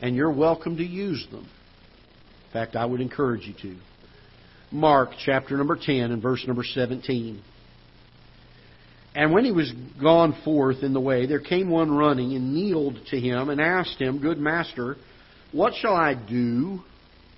[0.00, 1.42] And you're welcome to use them.
[1.42, 3.78] In fact, I would encourage you to.
[4.72, 7.42] Mark chapter number 10 and verse number 17.
[9.14, 12.98] And when he was gone forth in the way, there came one running and kneeled
[13.10, 14.96] to him and asked him, Good master,
[15.52, 16.80] what shall I do?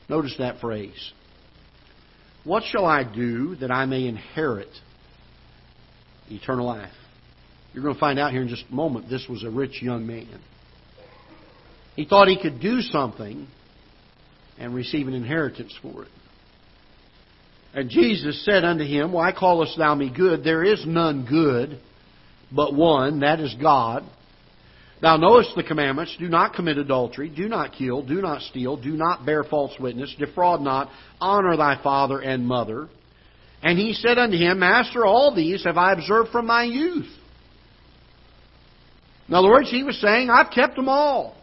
[0.08, 1.12] Notice that phrase.
[2.44, 4.68] What shall I do that I may inherit
[6.30, 6.92] eternal life.
[7.72, 10.06] You're going to find out here in just a moment this was a rich young
[10.06, 10.40] man.
[11.96, 13.46] He thought he could do something
[14.58, 16.10] and receive an inheritance for it.
[17.74, 20.44] And Jesus said unto him, Why callest thou me good?
[20.44, 21.78] There is none good
[22.54, 24.04] but one, that is God.
[25.00, 28.92] Thou knowest the commandments do not commit adultery, do not kill, do not steal, do
[28.92, 32.88] not bear false witness, defraud not, honor thy father and mother.
[33.62, 37.10] And he said unto him, Master, all these have I observed from my youth.
[39.28, 41.36] In other words, he was saying, I've kept them all.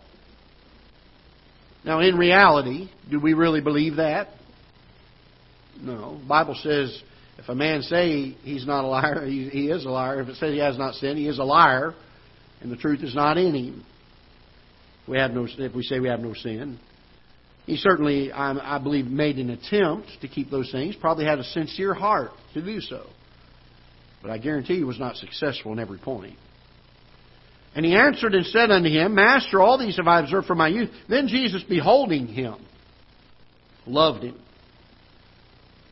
[1.86, 4.28] Now, in reality, do we really believe that?
[5.82, 6.20] No.
[6.20, 7.02] The Bible says
[7.39, 10.22] if a man say he's not a liar, he, is a liar.
[10.22, 11.94] If it says he has not sinned, he is a liar,
[12.60, 13.86] and the truth is not in him.
[15.08, 16.78] We have no, if we say we have no sin,
[17.65, 20.96] he certainly, I, I believe, made an attempt to keep those things.
[20.96, 23.08] Probably had a sincere heart to do so,
[24.22, 26.38] but I guarantee he was not successful in every point.
[27.75, 30.67] And he answered and said unto him, Master, all these have I observed from my
[30.67, 30.89] youth.
[31.08, 32.55] Then Jesus, beholding him,
[33.86, 34.36] loved him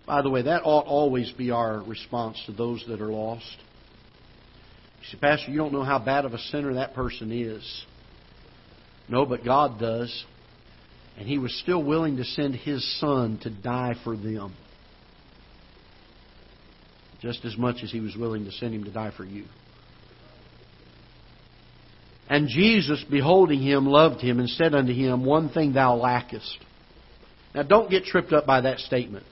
[0.08, 3.58] by the way, that ought always be our response to those that are lost.
[5.02, 7.86] You say, Pastor, you don't know how bad of a sinner that person is.
[9.10, 10.26] No, but God does.
[11.18, 14.56] And He was still willing to send His Son to die for them.
[17.22, 19.44] Just as much as He was willing to send Him to die for you.
[22.30, 26.58] And Jesus, beholding him, loved him, and said unto him, One thing thou lackest.
[27.56, 29.26] Now, don't get tripped up by that statement.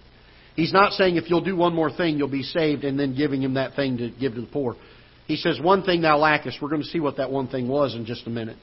[0.55, 3.41] He's not saying if you'll do one more thing, you'll be saved, and then giving
[3.41, 4.75] him that thing to give to the poor.
[5.27, 6.60] He says, One thing thou lackest.
[6.62, 8.58] We're going to see what that one thing was in just a minute.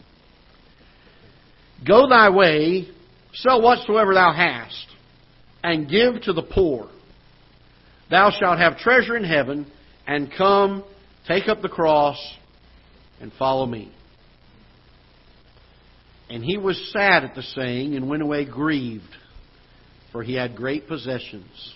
[1.86, 2.88] Go thy way,
[3.34, 4.86] sell whatsoever thou hast,
[5.62, 6.88] and give to the poor.
[8.10, 9.70] Thou shalt have treasure in heaven,
[10.06, 10.84] and come,
[11.26, 12.18] take up the cross,
[13.20, 13.92] and follow me.
[16.32, 19.04] And he was sad at the saying, and went away grieved,
[20.12, 21.74] for he had great possessions.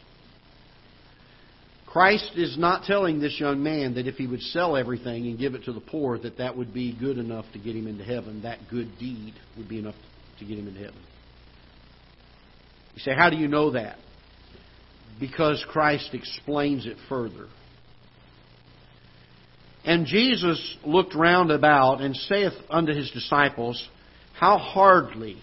[1.86, 5.54] Christ is not telling this young man that if he would sell everything and give
[5.54, 8.44] it to the poor, that that would be good enough to get him into heaven.
[8.44, 9.94] That good deed would be enough
[10.38, 11.00] to get him into heaven.
[12.94, 13.98] You say, how do you know that?
[15.20, 17.48] Because Christ explains it further.
[19.84, 23.86] And Jesus looked round about and saith unto his disciples,
[24.38, 25.38] How hardly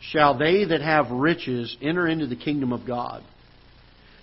[0.00, 3.22] shall they that have riches enter into the kingdom of God?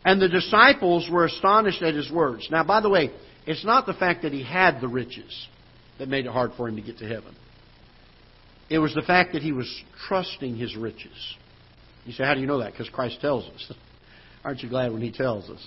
[0.06, 2.47] And the disciples were astonished at his words.
[2.51, 3.12] Now, by the way,
[3.45, 5.47] it's not the fact that he had the riches
[5.99, 7.36] that made it hard for him to get to heaven.
[8.69, 9.69] It was the fact that he was
[10.08, 11.36] trusting his riches.
[12.06, 12.71] You say, how do you know that?
[12.71, 13.71] Because Christ tells us.
[14.43, 15.65] Aren't you glad when he tells us?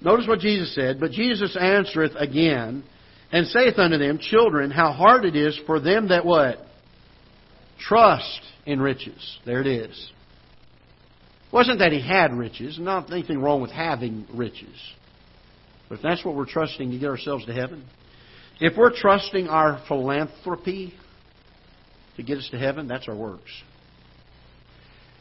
[0.00, 1.00] Notice what Jesus said.
[1.00, 2.84] But Jesus answereth again
[3.32, 6.58] and saith unto them, Children, how hard it is for them that what?
[7.78, 9.38] Trust in riches.
[9.46, 10.12] There it is.
[11.46, 14.76] It wasn't that he had riches, not anything wrong with having riches.
[15.88, 17.84] But if that's what we're trusting to get ourselves to heaven,
[18.60, 20.92] if we're trusting our philanthropy
[22.16, 23.50] to get us to heaven, that's our works.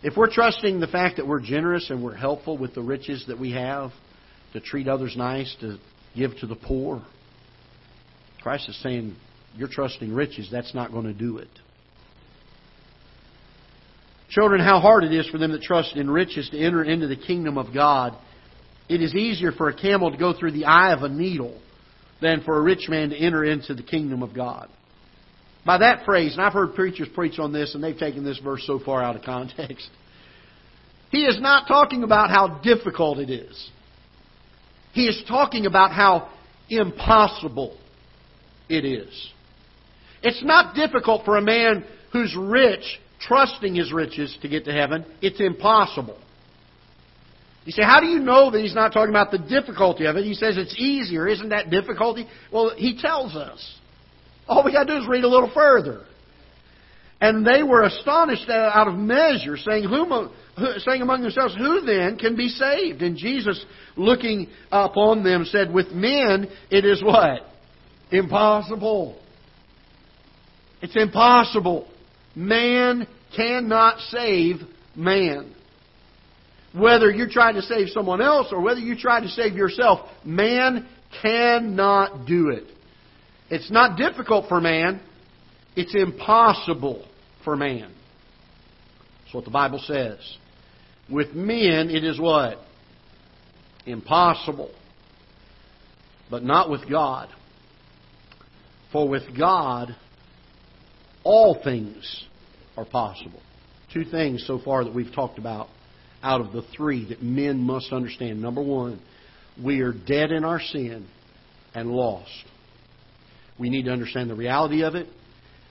[0.04, 3.40] If we're trusting the fact that we're generous and we're helpful with the riches that
[3.40, 3.92] we have,
[4.54, 5.78] to treat others nice, to
[6.16, 7.04] give to the poor,
[8.42, 9.16] Christ is saying,
[9.56, 11.50] you're trusting riches, that's not going to do it.
[14.38, 17.16] Children, how hard it is for them that trust in riches to enter into the
[17.16, 18.16] kingdom of God.
[18.88, 21.60] It is easier for a camel to go through the eye of a needle
[22.22, 24.70] than for a rich man to enter into the kingdom of God.
[25.66, 28.64] By that phrase, and I've heard preachers preach on this, and they've taken this verse
[28.68, 29.90] so far out of context.
[31.10, 33.70] He is not talking about how difficult it is.
[34.92, 36.30] He is talking about how
[36.70, 37.78] impossible
[38.68, 39.32] it is.
[40.22, 45.06] It's not difficult for a man who's rich trusting his riches to get to heaven,
[45.22, 46.18] it's impossible.
[47.66, 50.24] You say, how do you know that he's not talking about the difficulty of it?
[50.24, 51.28] He says it's easier.
[51.28, 52.26] Isn't that difficulty?
[52.52, 53.78] Well, he tells us.
[54.48, 56.06] All we got to do is read a little further.
[57.20, 60.32] And they were astonished out of measure, saying, Whom,
[60.78, 63.02] saying among themselves, Who then can be saved?
[63.02, 63.64] And Jesus,
[63.98, 67.42] looking upon them, said, With men it is what?
[68.12, 69.20] Impossible.
[70.82, 71.90] It's impossible.
[72.38, 74.58] Man cannot save
[74.96, 75.56] man.
[76.72, 80.88] Whether you're trying to save someone else or whether you try to save yourself, man
[81.20, 82.66] cannot do it.
[83.50, 85.02] It's not difficult for man,
[85.76, 87.08] it's impossible
[87.44, 87.92] for man.
[89.24, 90.20] That's what the Bible says.
[91.10, 92.60] With men, it is what?
[93.88, 94.70] Impossible.
[96.30, 97.30] But not with God.
[98.92, 99.96] For with God,
[101.28, 102.24] all things
[102.78, 103.42] are possible.
[103.94, 105.68] Two things so far that we've talked about
[106.24, 108.42] out of the three that men must understand.
[108.42, 109.02] Number one,
[109.62, 111.06] we are dead in our sin
[111.76, 112.32] and lost.
[113.60, 115.08] We need to understand the reality of it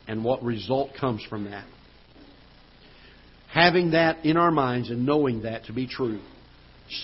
[0.07, 1.65] and what result comes from that.
[3.51, 6.21] Having that in our minds and knowing that to be true.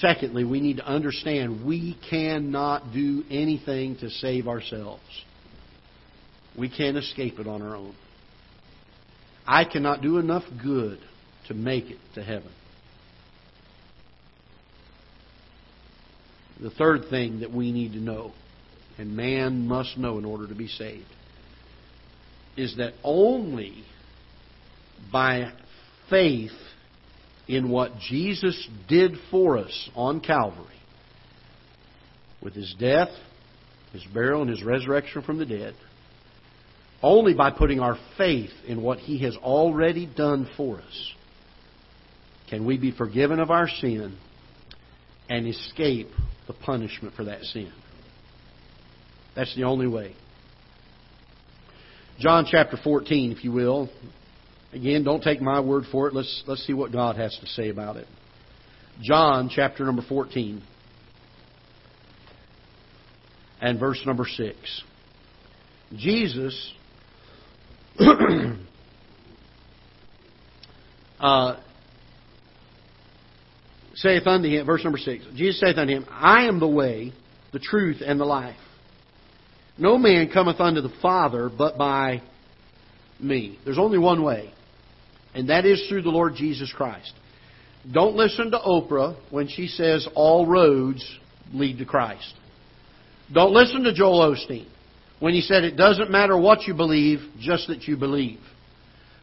[0.00, 5.02] Secondly, we need to understand we cannot do anything to save ourselves.
[6.58, 7.94] We can't escape it on our own.
[9.46, 10.98] I cannot do enough good
[11.48, 12.50] to make it to heaven.
[16.60, 18.32] The third thing that we need to know,
[18.98, 21.06] and man must know in order to be saved,
[22.56, 23.84] is that only
[25.10, 25.52] by
[26.08, 26.52] faith
[27.48, 30.66] in what Jesus did for us on Calvary,
[32.40, 33.10] with his death,
[33.92, 35.74] his burial, and his resurrection from the dead,
[37.02, 41.12] only by putting our faith in what he has already done for us
[42.48, 44.16] can we be forgiven of our sin
[45.28, 46.08] and escape
[46.46, 47.72] the punishment for that sin.
[49.34, 50.14] That's the only way.
[52.18, 53.88] John chapter 14, if you will.
[54.72, 56.14] Again, don't take my word for it.
[56.14, 58.06] Let's, let's see what God has to say about it.
[59.00, 60.62] John chapter number 14
[63.60, 64.82] and verse number 6.
[65.96, 66.72] Jesus
[71.20, 71.56] uh,
[73.94, 77.12] saith unto him, verse number 6, Jesus saith unto him, I am the way,
[77.52, 78.56] the truth, and the life.
[79.78, 82.22] No man cometh unto the Father but by
[83.20, 83.58] me.
[83.64, 84.52] There's only one way,
[85.34, 87.12] and that is through the Lord Jesus Christ.
[87.90, 91.04] Don't listen to Oprah when she says all roads
[91.52, 92.34] lead to Christ.
[93.32, 94.66] Don't listen to Joel Osteen
[95.22, 98.40] when he said it doesn't matter what you believe, just that you believe.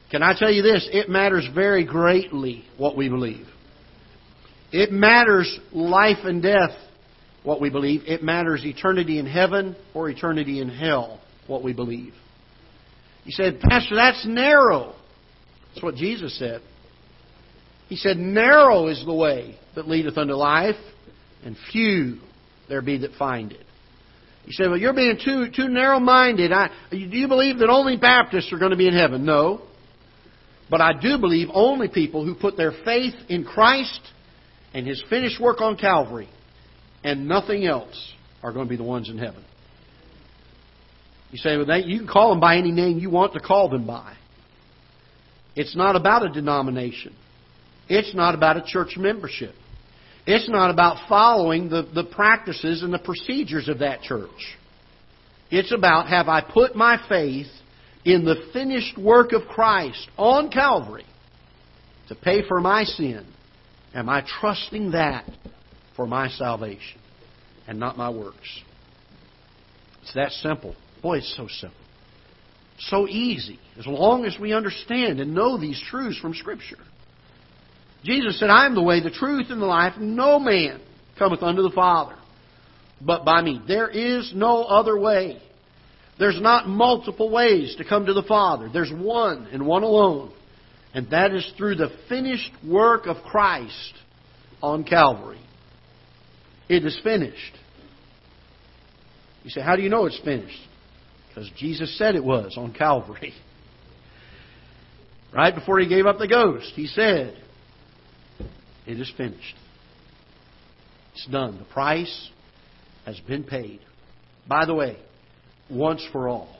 [0.09, 0.87] Can I tell you this?
[0.93, 3.45] It matters very greatly what we believe.
[4.71, 6.71] It matters life and death,
[7.43, 8.03] what we believe.
[8.05, 12.13] It matters eternity in heaven or eternity in hell, what we believe.
[13.25, 14.95] He said, Pastor, that's narrow.
[15.73, 16.61] That's what Jesus said.
[17.89, 20.79] He said, Narrow is the way that leadeth unto life,
[21.43, 22.19] and few
[22.69, 23.65] there be that find it.
[24.49, 26.51] He said, Well, you're being too too narrow minded.
[26.89, 29.23] Do you believe that only Baptists are going to be in heaven?
[29.23, 29.61] No.
[30.71, 34.01] But I do believe only people who put their faith in Christ
[34.73, 36.27] and His finished work on Calvary
[37.03, 39.45] and nothing else are going to be the ones in heaven.
[41.29, 43.85] You say, well, you can call them by any name you want to call them
[43.85, 44.15] by.
[45.55, 47.15] It's not about a denomination.
[47.87, 49.53] It's not about a church membership.
[50.25, 54.57] It's not about following the, the practices and the procedures of that church.
[55.49, 57.47] It's about have I put my faith
[58.05, 61.05] in the finished work of Christ on Calvary
[62.09, 63.25] to pay for my sin
[63.93, 65.25] Am I trusting that
[65.95, 66.99] for my salvation
[67.67, 68.61] and not my works?
[70.03, 70.75] It's that simple.
[71.01, 71.77] Boy, it's so simple.
[72.79, 76.77] So easy, as long as we understand and know these truths from Scripture.
[78.03, 79.93] Jesus said, I am the way, the truth, and the life.
[79.99, 80.79] No man
[81.17, 82.15] cometh unto the Father
[83.01, 83.61] but by me.
[83.67, 85.41] There is no other way.
[86.17, 88.69] There's not multiple ways to come to the Father.
[88.71, 90.33] There's one and one alone.
[90.93, 93.93] And that is through the finished work of Christ
[94.61, 95.39] on Calvary.
[96.67, 97.57] It is finished.
[99.43, 100.59] You say, how do you know it's finished?
[101.29, 103.33] Because Jesus said it was on Calvary.
[105.31, 107.37] Right before he gave up the ghost, he said,
[108.89, 109.55] It is finished.
[111.13, 111.59] It's done.
[111.59, 112.29] The price
[113.05, 113.81] has been paid.
[114.47, 114.97] By the way,
[115.69, 116.57] once for all.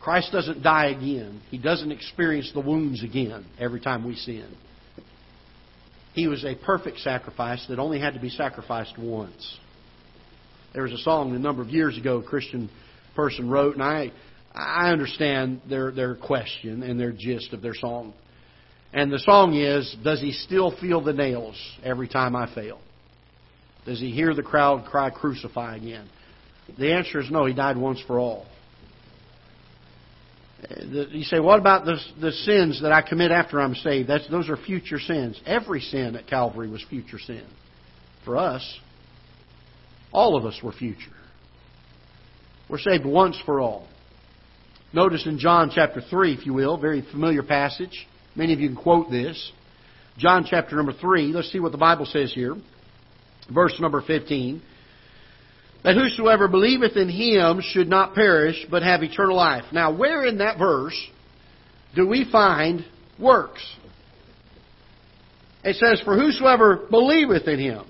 [0.00, 1.42] Christ doesn't die again.
[1.50, 4.48] He doesn't experience the wounds again every time we sin.
[6.14, 9.58] He was a perfect sacrifice that only had to be sacrificed once.
[10.72, 12.70] There was a song a number of years ago a Christian
[13.14, 14.10] person wrote, and I
[14.54, 18.14] I understand their their question and their gist of their song.
[18.92, 22.80] And the song is, Does he still feel the nails every time I fail?
[23.84, 26.08] Does he hear the crowd cry, Crucify again?
[26.78, 28.46] The answer is no, he died once for all.
[30.80, 34.08] You say, what about the, the sins that I commit after I'm saved?
[34.08, 35.40] That's, those are future sins.
[35.46, 37.46] Every sin at Calvary was future sin.
[38.24, 38.78] For us,
[40.12, 41.12] all of us were future.
[42.68, 43.86] We're saved once for all.
[44.92, 48.06] Notice in John chapter 3, if you will, very familiar passage.
[48.36, 49.52] Many of you can quote this.
[50.18, 52.54] John chapter number 3, let's see what the Bible says here.
[53.52, 54.62] Verse number 15
[55.86, 59.62] that whosoever believeth in him should not perish, but have eternal life.
[59.70, 61.00] Now, where in that verse
[61.94, 62.84] do we find
[63.20, 63.62] works?
[65.62, 67.84] It says, For whosoever believeth in him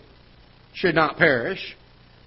[0.75, 1.75] should not perish,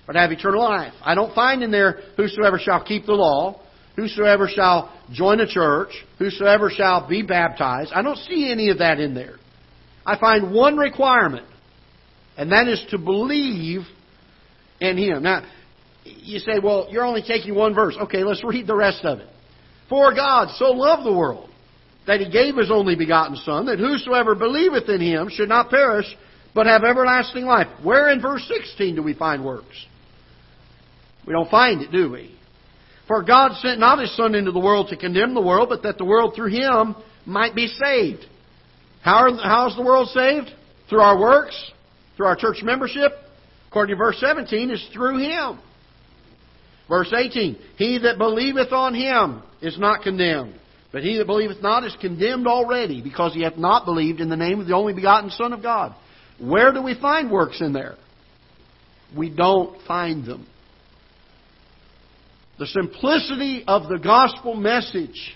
[0.08, 0.94] but have eternal life.
[1.04, 3.62] I don't find in there whosoever shall keep the law,
[4.00, 7.92] whosoever shall join a church, whosoever shall be baptized.
[7.94, 9.36] I don't see any of that in there.
[10.06, 11.46] I find one requirement,
[12.38, 13.82] and that is to believe
[14.80, 15.24] in Him.
[15.24, 15.46] Now,
[16.04, 17.98] you say, well, you're only taking one verse.
[18.04, 19.28] Okay, let's read the rest of it.
[19.90, 21.50] For God so loved the world
[22.08, 26.06] that He gave His only begotten Son, that whosoever believeth in Him should not perish,
[26.56, 27.68] but have everlasting life.
[27.84, 29.86] Where in verse 16 do we find works?
[31.28, 32.39] We don't find it, do we?
[33.10, 35.98] For God sent not His Son into the world to condemn the world, but that
[35.98, 36.96] the world through Him
[37.26, 38.24] might be saved.
[39.02, 40.52] How, are, how is the world saved?
[40.90, 41.72] Through our works?
[42.16, 43.14] Through our church membership?
[43.68, 45.60] According to verse 17, is through Him.
[46.88, 50.54] Verse 18, He that believeth on Him is not condemned.
[50.92, 54.38] But he that believeth not is condemned already, because he hath not believed in the
[54.38, 55.96] name of the only begotten Son of God.
[56.40, 57.96] Where do we find works in there?
[59.16, 60.48] We don't find them.
[62.60, 65.36] The simplicity of the gospel message,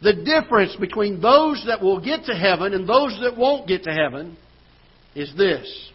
[0.00, 3.90] the difference between those that will get to heaven and those that won't get to
[3.90, 4.36] heaven,
[5.16, 5.90] is this.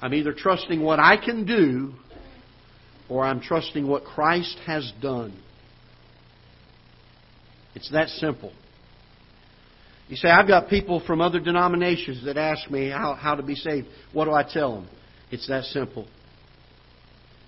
[0.00, 1.92] I'm either trusting what I can do
[3.10, 5.38] or I'm trusting what Christ has done.
[7.74, 8.52] It's that simple.
[10.08, 13.56] You say, I've got people from other denominations that ask me how, how to be
[13.56, 13.88] saved.
[14.12, 14.88] What do I tell them?
[15.30, 16.06] It's that simple.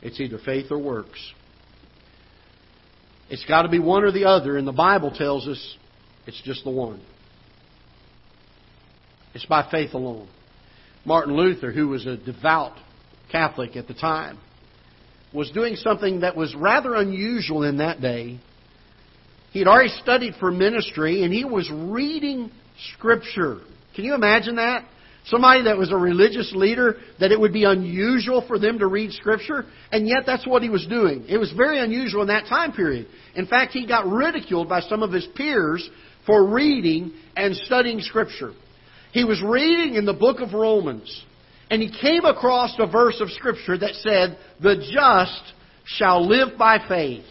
[0.03, 1.21] It's either faith or works.
[3.29, 5.77] It's got to be one or the other, and the Bible tells us
[6.27, 7.01] it's just the one.
[9.35, 10.29] It's by faith alone.
[11.05, 12.77] Martin Luther, who was a devout
[13.31, 14.39] Catholic at the time,
[15.33, 18.41] was doing something that was rather unusual in that day.
[19.53, 22.51] He had already studied for ministry and he was reading
[22.95, 23.59] Scripture.
[23.95, 24.85] Can you imagine that?
[25.27, 29.13] Somebody that was a religious leader, that it would be unusual for them to read
[29.13, 31.25] Scripture, and yet that's what he was doing.
[31.29, 33.09] It was very unusual in that time period.
[33.35, 35.89] In fact, he got ridiculed by some of his peers
[36.27, 38.53] for reading and studying Scripture.
[39.13, 41.25] He was reading in the book of Romans,
[41.71, 45.55] and he came across a verse of Scripture that said, The just
[45.87, 47.25] shall live by faith.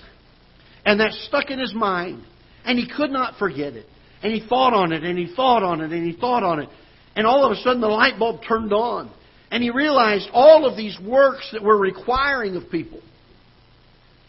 [0.85, 2.23] And that stuck in his mind.
[2.65, 3.85] And he could not forget it.
[4.21, 6.69] And he thought on it, and he thought on it, and he thought on it.
[7.16, 9.11] And all of a sudden the light bulb turned on.
[9.51, 13.01] And he realized all of these works that we're requiring of people,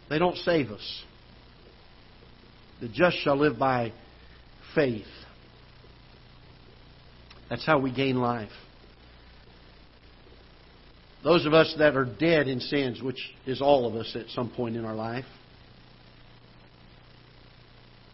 [0.09, 1.03] they don't save us.
[2.81, 3.93] The just shall live by
[4.75, 5.07] faith.
[7.49, 8.51] That's how we gain life.
[11.25, 14.51] Those of us that are dead in sins, which is all of us at some
[14.51, 15.25] point in our life,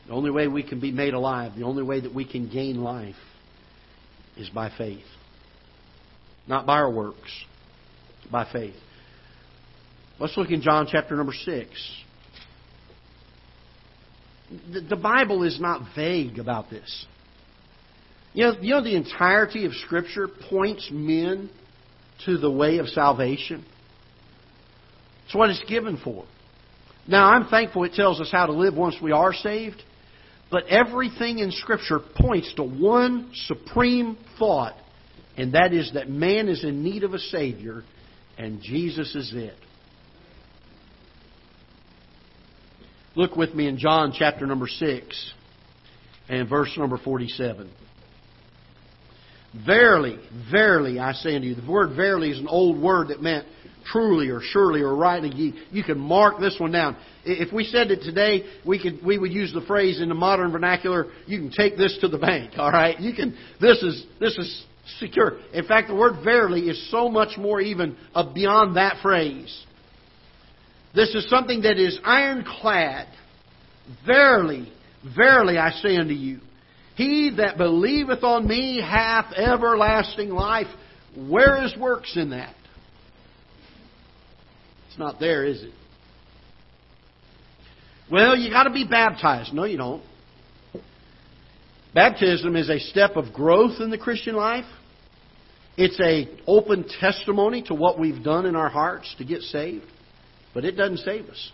[0.06, 2.82] the only way we can be made alive, the only way that we can gain
[2.82, 3.16] life,
[4.36, 5.04] is by faith.
[6.46, 7.30] Not by our works,
[8.30, 8.74] by faith.
[10.18, 12.00] Let's look in John chapter number 6.
[14.90, 17.06] The Bible is not vague about this.
[18.34, 21.50] You know, you know the entirety of Scripture points men
[22.24, 23.64] to the way of salvation.
[25.26, 26.24] It's what it's given for.
[27.06, 29.82] Now, I'm thankful it tells us how to live once we are saved.
[30.52, 34.74] But everything in Scripture points to one supreme thought,
[35.38, 37.82] and that is that man is in need of a Savior,
[38.36, 39.54] and Jesus is it.
[43.16, 45.32] Look with me in John chapter number 6
[46.28, 47.70] and verse number 47.
[49.66, 50.18] Verily,
[50.50, 51.54] verily, I say unto you.
[51.54, 53.46] The word verily is an old word that meant
[53.84, 55.30] truly or surely or rightly.
[55.34, 56.96] You, you can mark this one down.
[57.24, 60.52] If we said it today, we could we would use the phrase in the modern
[60.52, 61.08] vernacular.
[61.26, 62.54] You can take this to the bank.
[62.58, 63.36] All right, you can.
[63.60, 64.64] This is this is
[64.98, 65.38] secure.
[65.52, 69.66] In fact, the word verily is so much more even uh, beyond that phrase.
[70.94, 73.08] This is something that is ironclad.
[74.06, 74.72] Verily,
[75.16, 76.40] verily, I say unto you.
[76.96, 80.66] He that believeth on me hath everlasting life.
[81.16, 82.54] Where is works in that?
[84.88, 85.72] It's not there, is it?
[88.10, 89.54] Well, you got to be baptized.
[89.54, 90.02] No, you don't.
[91.94, 94.66] Baptism is a step of growth in the Christian life.
[95.76, 99.86] It's a open testimony to what we've done in our hearts to get saved,
[100.52, 101.50] but it doesn't save us.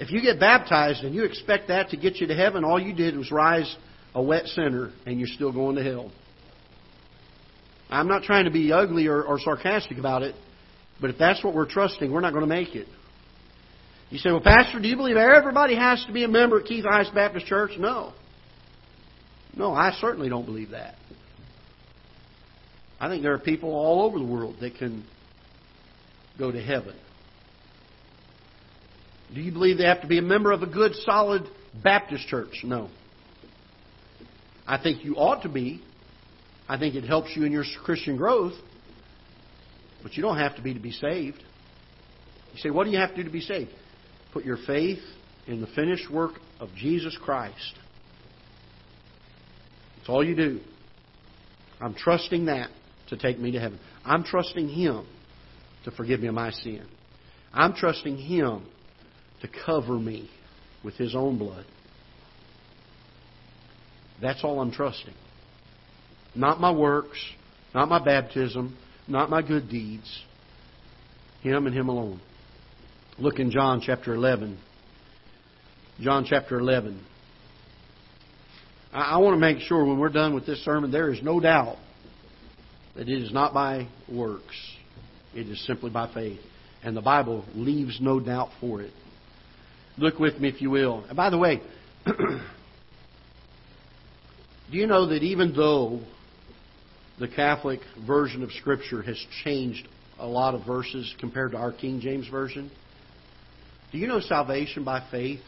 [0.00, 2.94] If you get baptized and you expect that to get you to heaven, all you
[2.94, 3.76] did was rise
[4.14, 6.10] a wet sinner and you're still going to hell.
[7.90, 10.34] I'm not trying to be ugly or, or sarcastic about it,
[11.02, 12.86] but if that's what we're trusting, we're not going to make it.
[14.08, 16.90] You say, well, Pastor, do you believe everybody has to be a member at Ketha
[16.90, 17.72] Heights Baptist Church?
[17.78, 18.14] No.
[19.54, 20.94] No, I certainly don't believe that.
[22.98, 25.04] I think there are people all over the world that can
[26.38, 26.96] go to heaven.
[29.34, 31.42] Do you believe they have to be a member of a good, solid
[31.82, 32.62] Baptist church?
[32.64, 32.88] No.
[34.66, 35.82] I think you ought to be.
[36.68, 38.54] I think it helps you in your Christian growth.
[40.02, 41.42] But you don't have to be to be saved.
[42.54, 43.70] You say, what do you have to do to be saved?
[44.32, 45.00] Put your faith
[45.46, 47.74] in the finished work of Jesus Christ.
[49.96, 50.60] That's all you do.
[51.80, 52.70] I'm trusting that
[53.08, 53.78] to take me to heaven.
[54.04, 55.06] I'm trusting Him
[55.84, 56.86] to forgive me of my sin.
[57.52, 58.66] I'm trusting Him
[59.42, 60.30] to cover me
[60.84, 61.64] with His own blood.
[64.20, 65.14] That's all I'm trusting.
[66.34, 67.18] Not my works,
[67.74, 68.76] not my baptism,
[69.08, 70.22] not my good deeds.
[71.42, 72.20] Him and Him alone.
[73.18, 74.58] Look in John chapter 11.
[76.00, 77.04] John chapter 11.
[78.92, 81.76] I, want to make sure when we're done with this sermon, there is no doubt
[82.96, 84.56] that it is not by works,
[85.34, 86.40] it is simply by faith.
[86.82, 88.92] And the Bible leaves no doubt for it.
[90.00, 91.04] Look with me, if you will.
[91.06, 91.60] And by the way,
[92.06, 92.12] do
[94.70, 96.00] you know that even though
[97.18, 99.86] the Catholic version of Scripture has changed
[100.18, 102.70] a lot of verses compared to our King James Version,
[103.92, 105.40] do you know salvation by faith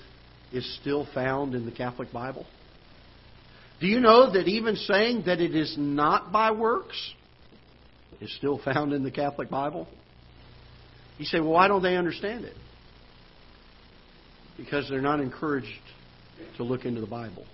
[0.52, 2.44] is still found in the Catholic Bible?
[3.80, 7.14] Do you know that even saying that it is not by works
[8.20, 9.88] is still found in the Catholic Bible?
[11.16, 12.54] You say, well, why don't they understand it?
[14.56, 15.68] Because they're not encouraged
[16.56, 17.46] to look into the Bible.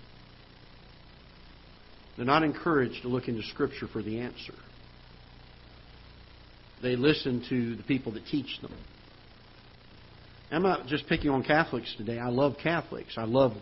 [2.17, 4.53] They're not encouraged to look into Scripture for the answer.
[6.81, 8.73] They listen to the people that teach them.
[10.51, 12.17] I'm not just picking on Catholics today.
[12.17, 13.15] I love Catholics.
[13.17, 13.53] I love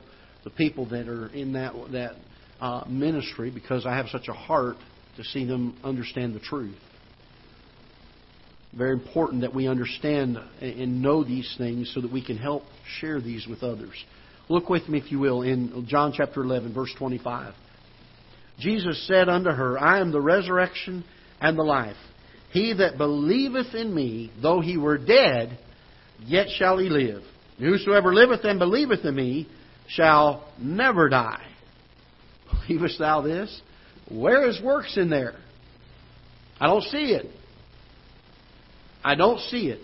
[0.44, 2.16] the people that are in that that
[2.62, 4.78] uh, ministry because I have such a heart
[5.18, 6.78] to see them understand the truth.
[8.78, 12.64] Very important that we understand and know these things so that we can help
[13.00, 13.96] share these with others.
[14.50, 17.54] Look with me, if you will, in John chapter 11, verse 25.
[18.60, 21.04] Jesus said unto her, I am the resurrection
[21.42, 21.98] and the life.
[22.52, 25.58] He that believeth in me, though he were dead,
[26.26, 27.24] yet shall he live.
[27.60, 29.48] whosoever liveth and believeth in me
[29.88, 31.46] shall never die.
[32.68, 33.62] Believest thou this?
[34.10, 35.36] Where is works in there?
[36.60, 37.26] I don't see it.
[39.08, 39.80] I don't see it.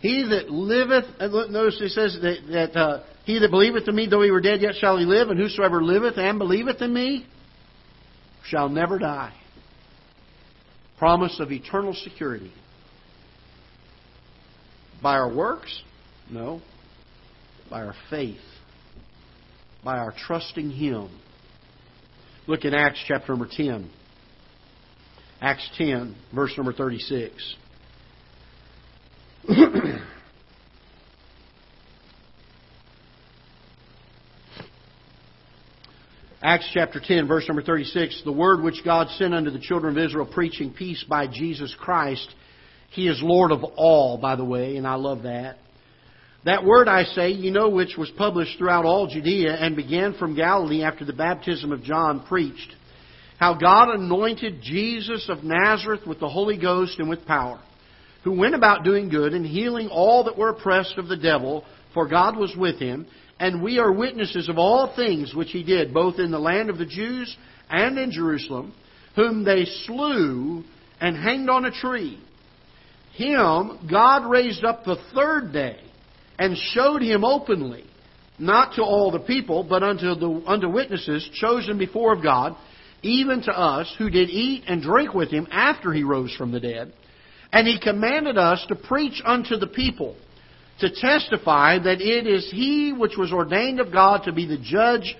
[0.00, 1.04] He that liveth,
[1.48, 4.60] notice he says that, that uh, he that believeth in me, though he were dead,
[4.60, 7.24] yet shall he live, and whosoever liveth and believeth in me
[8.48, 9.32] shall never die.
[10.98, 12.52] Promise of eternal security.
[15.00, 15.82] By our works?
[16.28, 16.62] No.
[17.70, 18.40] By our faith.
[19.84, 21.10] By our trusting Him.
[22.48, 23.88] Look in Acts chapter number 10.
[25.40, 27.56] Acts 10, verse number 36.
[36.42, 40.04] Acts chapter 10, verse number 36, the word which God sent unto the children of
[40.04, 42.28] Israel, preaching peace by Jesus Christ,
[42.90, 45.56] he is Lord of all, by the way, and I love that.
[46.44, 50.36] That word, I say, you know, which was published throughout all Judea and began from
[50.36, 52.76] Galilee after the baptism of John preached.
[53.38, 57.60] How God anointed Jesus of Nazareth with the Holy Ghost and with power,
[58.22, 62.08] who went about doing good and healing all that were oppressed of the devil, for
[62.08, 63.06] God was with him.
[63.40, 66.78] And we are witnesses of all things which he did, both in the land of
[66.78, 67.36] the Jews
[67.68, 68.72] and in Jerusalem,
[69.16, 70.62] whom they slew
[71.00, 72.20] and hanged on a tree.
[73.14, 75.78] Him God raised up the third day
[76.38, 77.84] and showed him openly,
[78.38, 82.56] not to all the people, but unto, the, unto witnesses chosen before of God,
[83.04, 86.60] even to us who did eat and drink with him after he rose from the
[86.60, 86.92] dead.
[87.52, 90.16] And he commanded us to preach unto the people,
[90.80, 95.14] to testify that it is he which was ordained of God to be the judge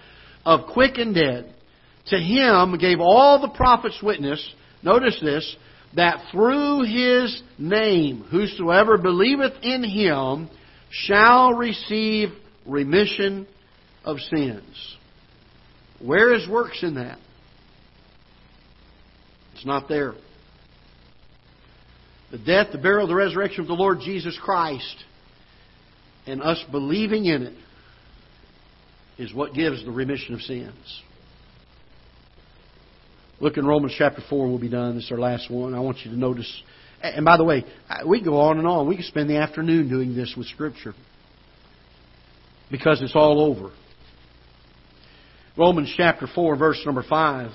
[0.44, 1.54] of quick and dead.
[2.06, 4.44] To him gave all the prophets witness,
[4.82, 5.56] notice this,
[5.94, 10.50] that through his name whosoever believeth in him
[10.90, 12.30] shall receive
[12.66, 13.46] remission
[14.04, 14.96] of sins.
[16.00, 17.18] Where is works in that?
[19.64, 20.14] Not there.
[22.30, 24.96] The death, the burial, the resurrection of the Lord Jesus Christ
[26.26, 27.54] and us believing in it
[29.18, 31.02] is what gives the remission of sins.
[33.40, 34.96] Look in Romans chapter 4, we'll be done.
[34.96, 35.74] This is our last one.
[35.74, 36.62] I want you to notice.
[37.02, 37.64] And by the way,
[38.06, 38.88] we go on and on.
[38.88, 40.94] We can spend the afternoon doing this with Scripture
[42.70, 43.72] because it's all over.
[45.56, 47.50] Romans chapter 4, verse number 5.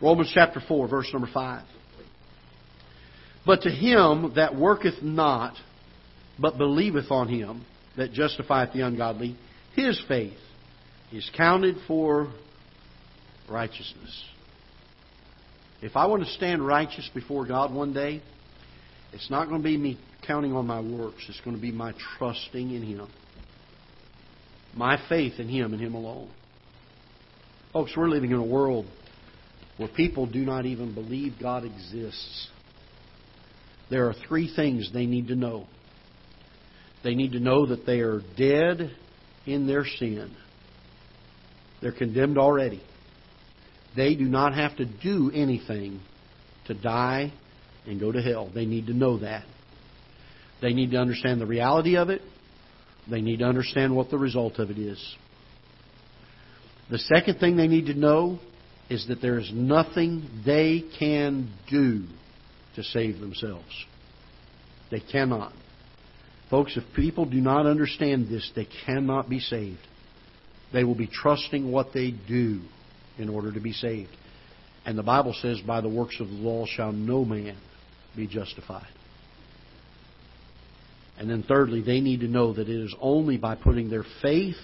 [0.00, 1.64] Romans chapter 4, verse number 5.
[3.46, 5.54] But to him that worketh not,
[6.38, 7.64] but believeth on him
[7.96, 9.36] that justifieth the ungodly,
[9.74, 10.36] his faith
[11.12, 12.32] is counted for
[13.48, 14.24] righteousness.
[15.80, 18.22] If I want to stand righteous before God one day,
[19.12, 21.24] it's not going to be me counting on my works.
[21.28, 23.08] It's going to be my trusting in Him.
[24.74, 26.30] My faith in Him and Him alone.
[27.72, 28.86] Folks, we're living in a world
[29.76, 32.48] where people do not even believe God exists.
[33.90, 35.66] There are three things they need to know.
[37.04, 38.90] They need to know that they are dead
[39.44, 40.34] in their sin.
[41.80, 42.82] They're condemned already.
[43.94, 46.00] They do not have to do anything
[46.66, 47.32] to die
[47.86, 48.50] and go to hell.
[48.52, 49.44] They need to know that.
[50.60, 52.22] They need to understand the reality of it.
[53.08, 55.16] They need to understand what the result of it is.
[56.90, 58.40] The second thing they need to know
[58.88, 62.04] is that there is nothing they can do
[62.76, 63.86] to save themselves.
[64.90, 65.52] They cannot.
[66.50, 69.78] Folks, if people do not understand this, they cannot be saved.
[70.72, 72.60] They will be trusting what they do
[73.18, 74.10] in order to be saved.
[74.84, 77.56] And the Bible says, by the works of the law shall no man
[78.14, 78.86] be justified.
[81.18, 84.56] And then, thirdly, they need to know that it is only by putting their faith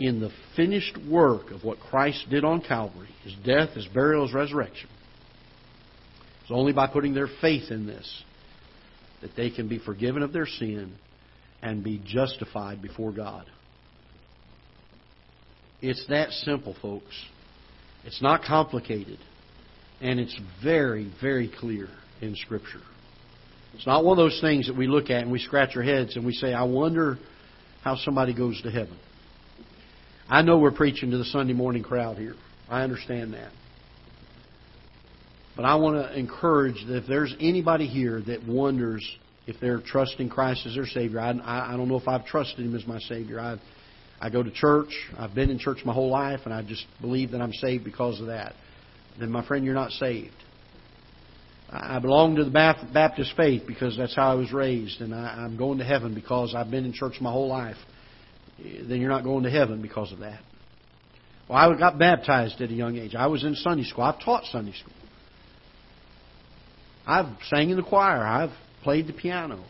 [0.00, 4.34] in the finished work of what Christ did on Calvary his death, his burial, his
[4.34, 4.88] resurrection.
[6.42, 8.22] It's only by putting their faith in this
[9.22, 10.92] that they can be forgiven of their sin
[11.62, 13.46] and be justified before God.
[15.80, 17.14] It's that simple, folks.
[18.04, 19.18] It's not complicated.
[20.02, 21.88] And it's very, very clear
[22.20, 22.82] in Scripture.
[23.74, 26.16] It's not one of those things that we look at and we scratch our heads
[26.16, 27.18] and we say, I wonder
[27.82, 28.98] how somebody goes to heaven.
[30.28, 32.34] I know we're preaching to the Sunday morning crowd here.
[32.68, 33.52] I understand that.
[35.56, 39.06] But I want to encourage that if there's anybody here that wonders
[39.46, 41.30] if they're trusting Christ as their Savior, I,
[41.74, 43.38] I don't know if I've trusted Him as my Savior.
[43.38, 43.58] I,
[44.20, 44.88] I go to church.
[45.18, 48.20] I've been in church my whole life, and I just believe that I'm saved because
[48.20, 48.54] of that.
[49.20, 50.34] Then, my friend, you're not saved.
[51.70, 55.78] I belong to the Baptist faith because that's how I was raised, and I'm going
[55.78, 57.76] to heaven because I've been in church my whole life.
[58.60, 60.40] Eh, then you're not going to heaven because of that.
[61.48, 63.14] Well, I got baptized at a young age.
[63.14, 64.04] I was in Sunday school.
[64.04, 64.94] I've taught Sunday school.
[67.06, 68.22] I've sang in the choir.
[68.22, 68.52] I've
[68.82, 69.62] played the piano.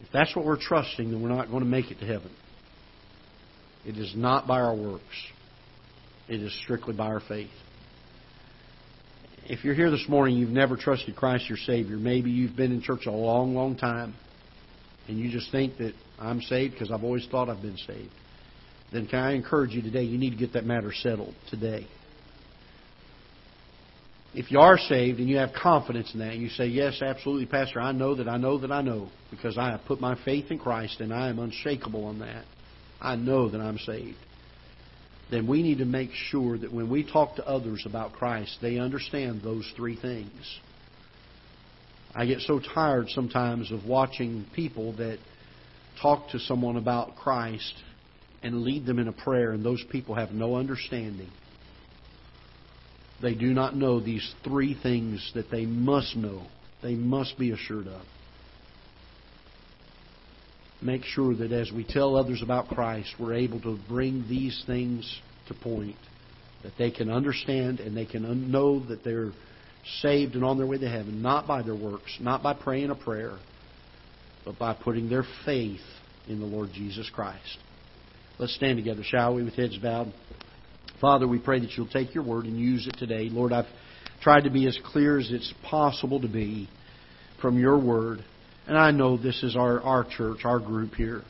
[0.00, 2.30] If that's what we're trusting, then we're not going to make it to heaven.
[3.86, 5.02] It is not by our works.
[6.28, 7.50] It is strictly by our faith
[9.48, 11.96] if you're here this morning, you've never trusted Christ your Savior.
[11.96, 14.14] Maybe you've been in church a long, long time,
[15.08, 18.12] and you just think that I'm saved because I've always thought I've been saved.
[18.92, 20.02] Then can I encourage you today?
[20.02, 21.86] You need to get that matter settled today.
[24.34, 27.80] If you are saved and you have confidence in that, you say, Yes, absolutely, Pastor,
[27.80, 30.58] I know that I know that I know because I have put my faith in
[30.58, 32.44] Christ and I am unshakable on that.
[33.00, 34.16] I know that I'm saved
[35.30, 38.78] then we need to make sure that when we talk to others about Christ, they
[38.78, 40.60] understand those three things.
[42.14, 45.18] I get so tired sometimes of watching people that
[46.00, 47.74] talk to someone about Christ
[48.42, 51.30] and lead them in a prayer, and those people have no understanding.
[53.22, 56.46] They do not know these three things that they must know,
[56.82, 58.02] they must be assured of.
[60.82, 65.20] Make sure that as we tell others about Christ, we're able to bring these things
[65.48, 65.96] to point
[66.62, 69.32] that they can understand and they can know that they're
[70.00, 72.94] saved and on their way to heaven, not by their works, not by praying a
[72.94, 73.38] prayer,
[74.46, 75.80] but by putting their faith
[76.28, 77.58] in the Lord Jesus Christ.
[78.38, 80.12] Let's stand together, shall we, with heads bowed.
[81.00, 83.28] Father, we pray that you'll take your word and use it today.
[83.28, 83.66] Lord, I've
[84.22, 86.68] tried to be as clear as it's possible to be
[87.42, 88.24] from your word.
[88.66, 91.22] And I know this is our, our church, our group here.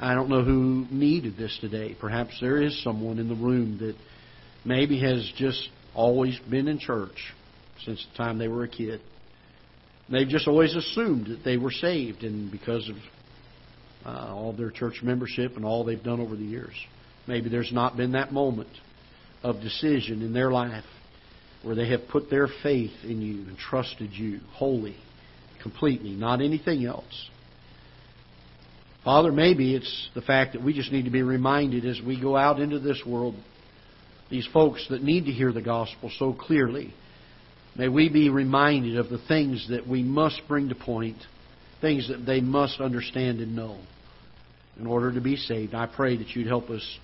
[0.00, 1.96] I don't know who needed this today.
[1.98, 3.94] Perhaps there is someone in the room that
[4.64, 7.32] maybe has just always been in church
[7.84, 9.00] since the time they were a kid.
[10.08, 12.96] They've just always assumed that they were saved, and because of
[14.04, 16.74] uh, all their church membership and all they've done over the years,
[17.26, 18.68] maybe there's not been that moment
[19.42, 20.84] of decision in their life
[21.62, 24.96] where they have put their faith in you and trusted you wholly,
[25.60, 27.28] completely, not anything else.
[29.04, 32.36] Father, maybe it's the fact that we just need to be reminded as we go
[32.36, 33.34] out into this world,
[34.30, 36.94] these folks that need to hear the gospel so clearly,
[37.78, 41.18] may we be reminded of the things that we must bring to point,
[41.80, 43.78] things that they must understand and know
[44.78, 45.74] in order to be saved.
[45.74, 46.98] I pray that you'd help us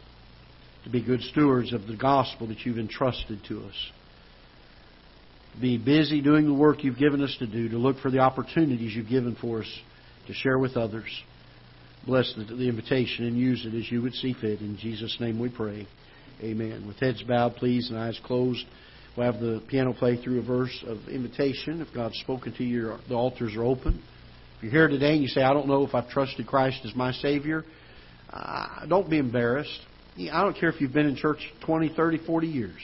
[0.85, 3.91] to be good stewards of the gospel that you've entrusted to us.
[5.61, 8.95] Be busy doing the work you've given us to do, to look for the opportunities
[8.95, 9.81] you've given for us
[10.27, 11.11] to share with others.
[12.07, 14.61] Bless the, the invitation and use it as you would see fit.
[14.61, 15.87] In Jesus' name we pray.
[16.41, 16.87] Amen.
[16.87, 18.65] With heads bowed, please, and eyes closed,
[19.17, 21.81] we'll have the piano play through a verse of invitation.
[21.81, 24.03] If God's spoken to you, the altars are open.
[24.57, 26.95] If you're here today and you say, I don't know if I've trusted Christ as
[26.95, 27.65] my Savior,
[28.33, 29.81] uh, don't be embarrassed.
[30.19, 32.81] I don't care if you've been in church 20, 30, 40 years.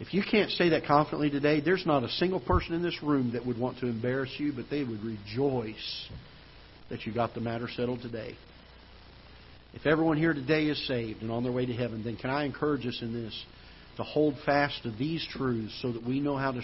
[0.00, 3.32] If you can't say that confidently today, there's not a single person in this room
[3.32, 6.08] that would want to embarrass you, but they would rejoice
[6.90, 8.36] that you got the matter settled today.
[9.72, 12.44] If everyone here today is saved and on their way to heaven, then can I
[12.44, 13.44] encourage us in this
[13.96, 16.62] to hold fast to these truths so that we know how to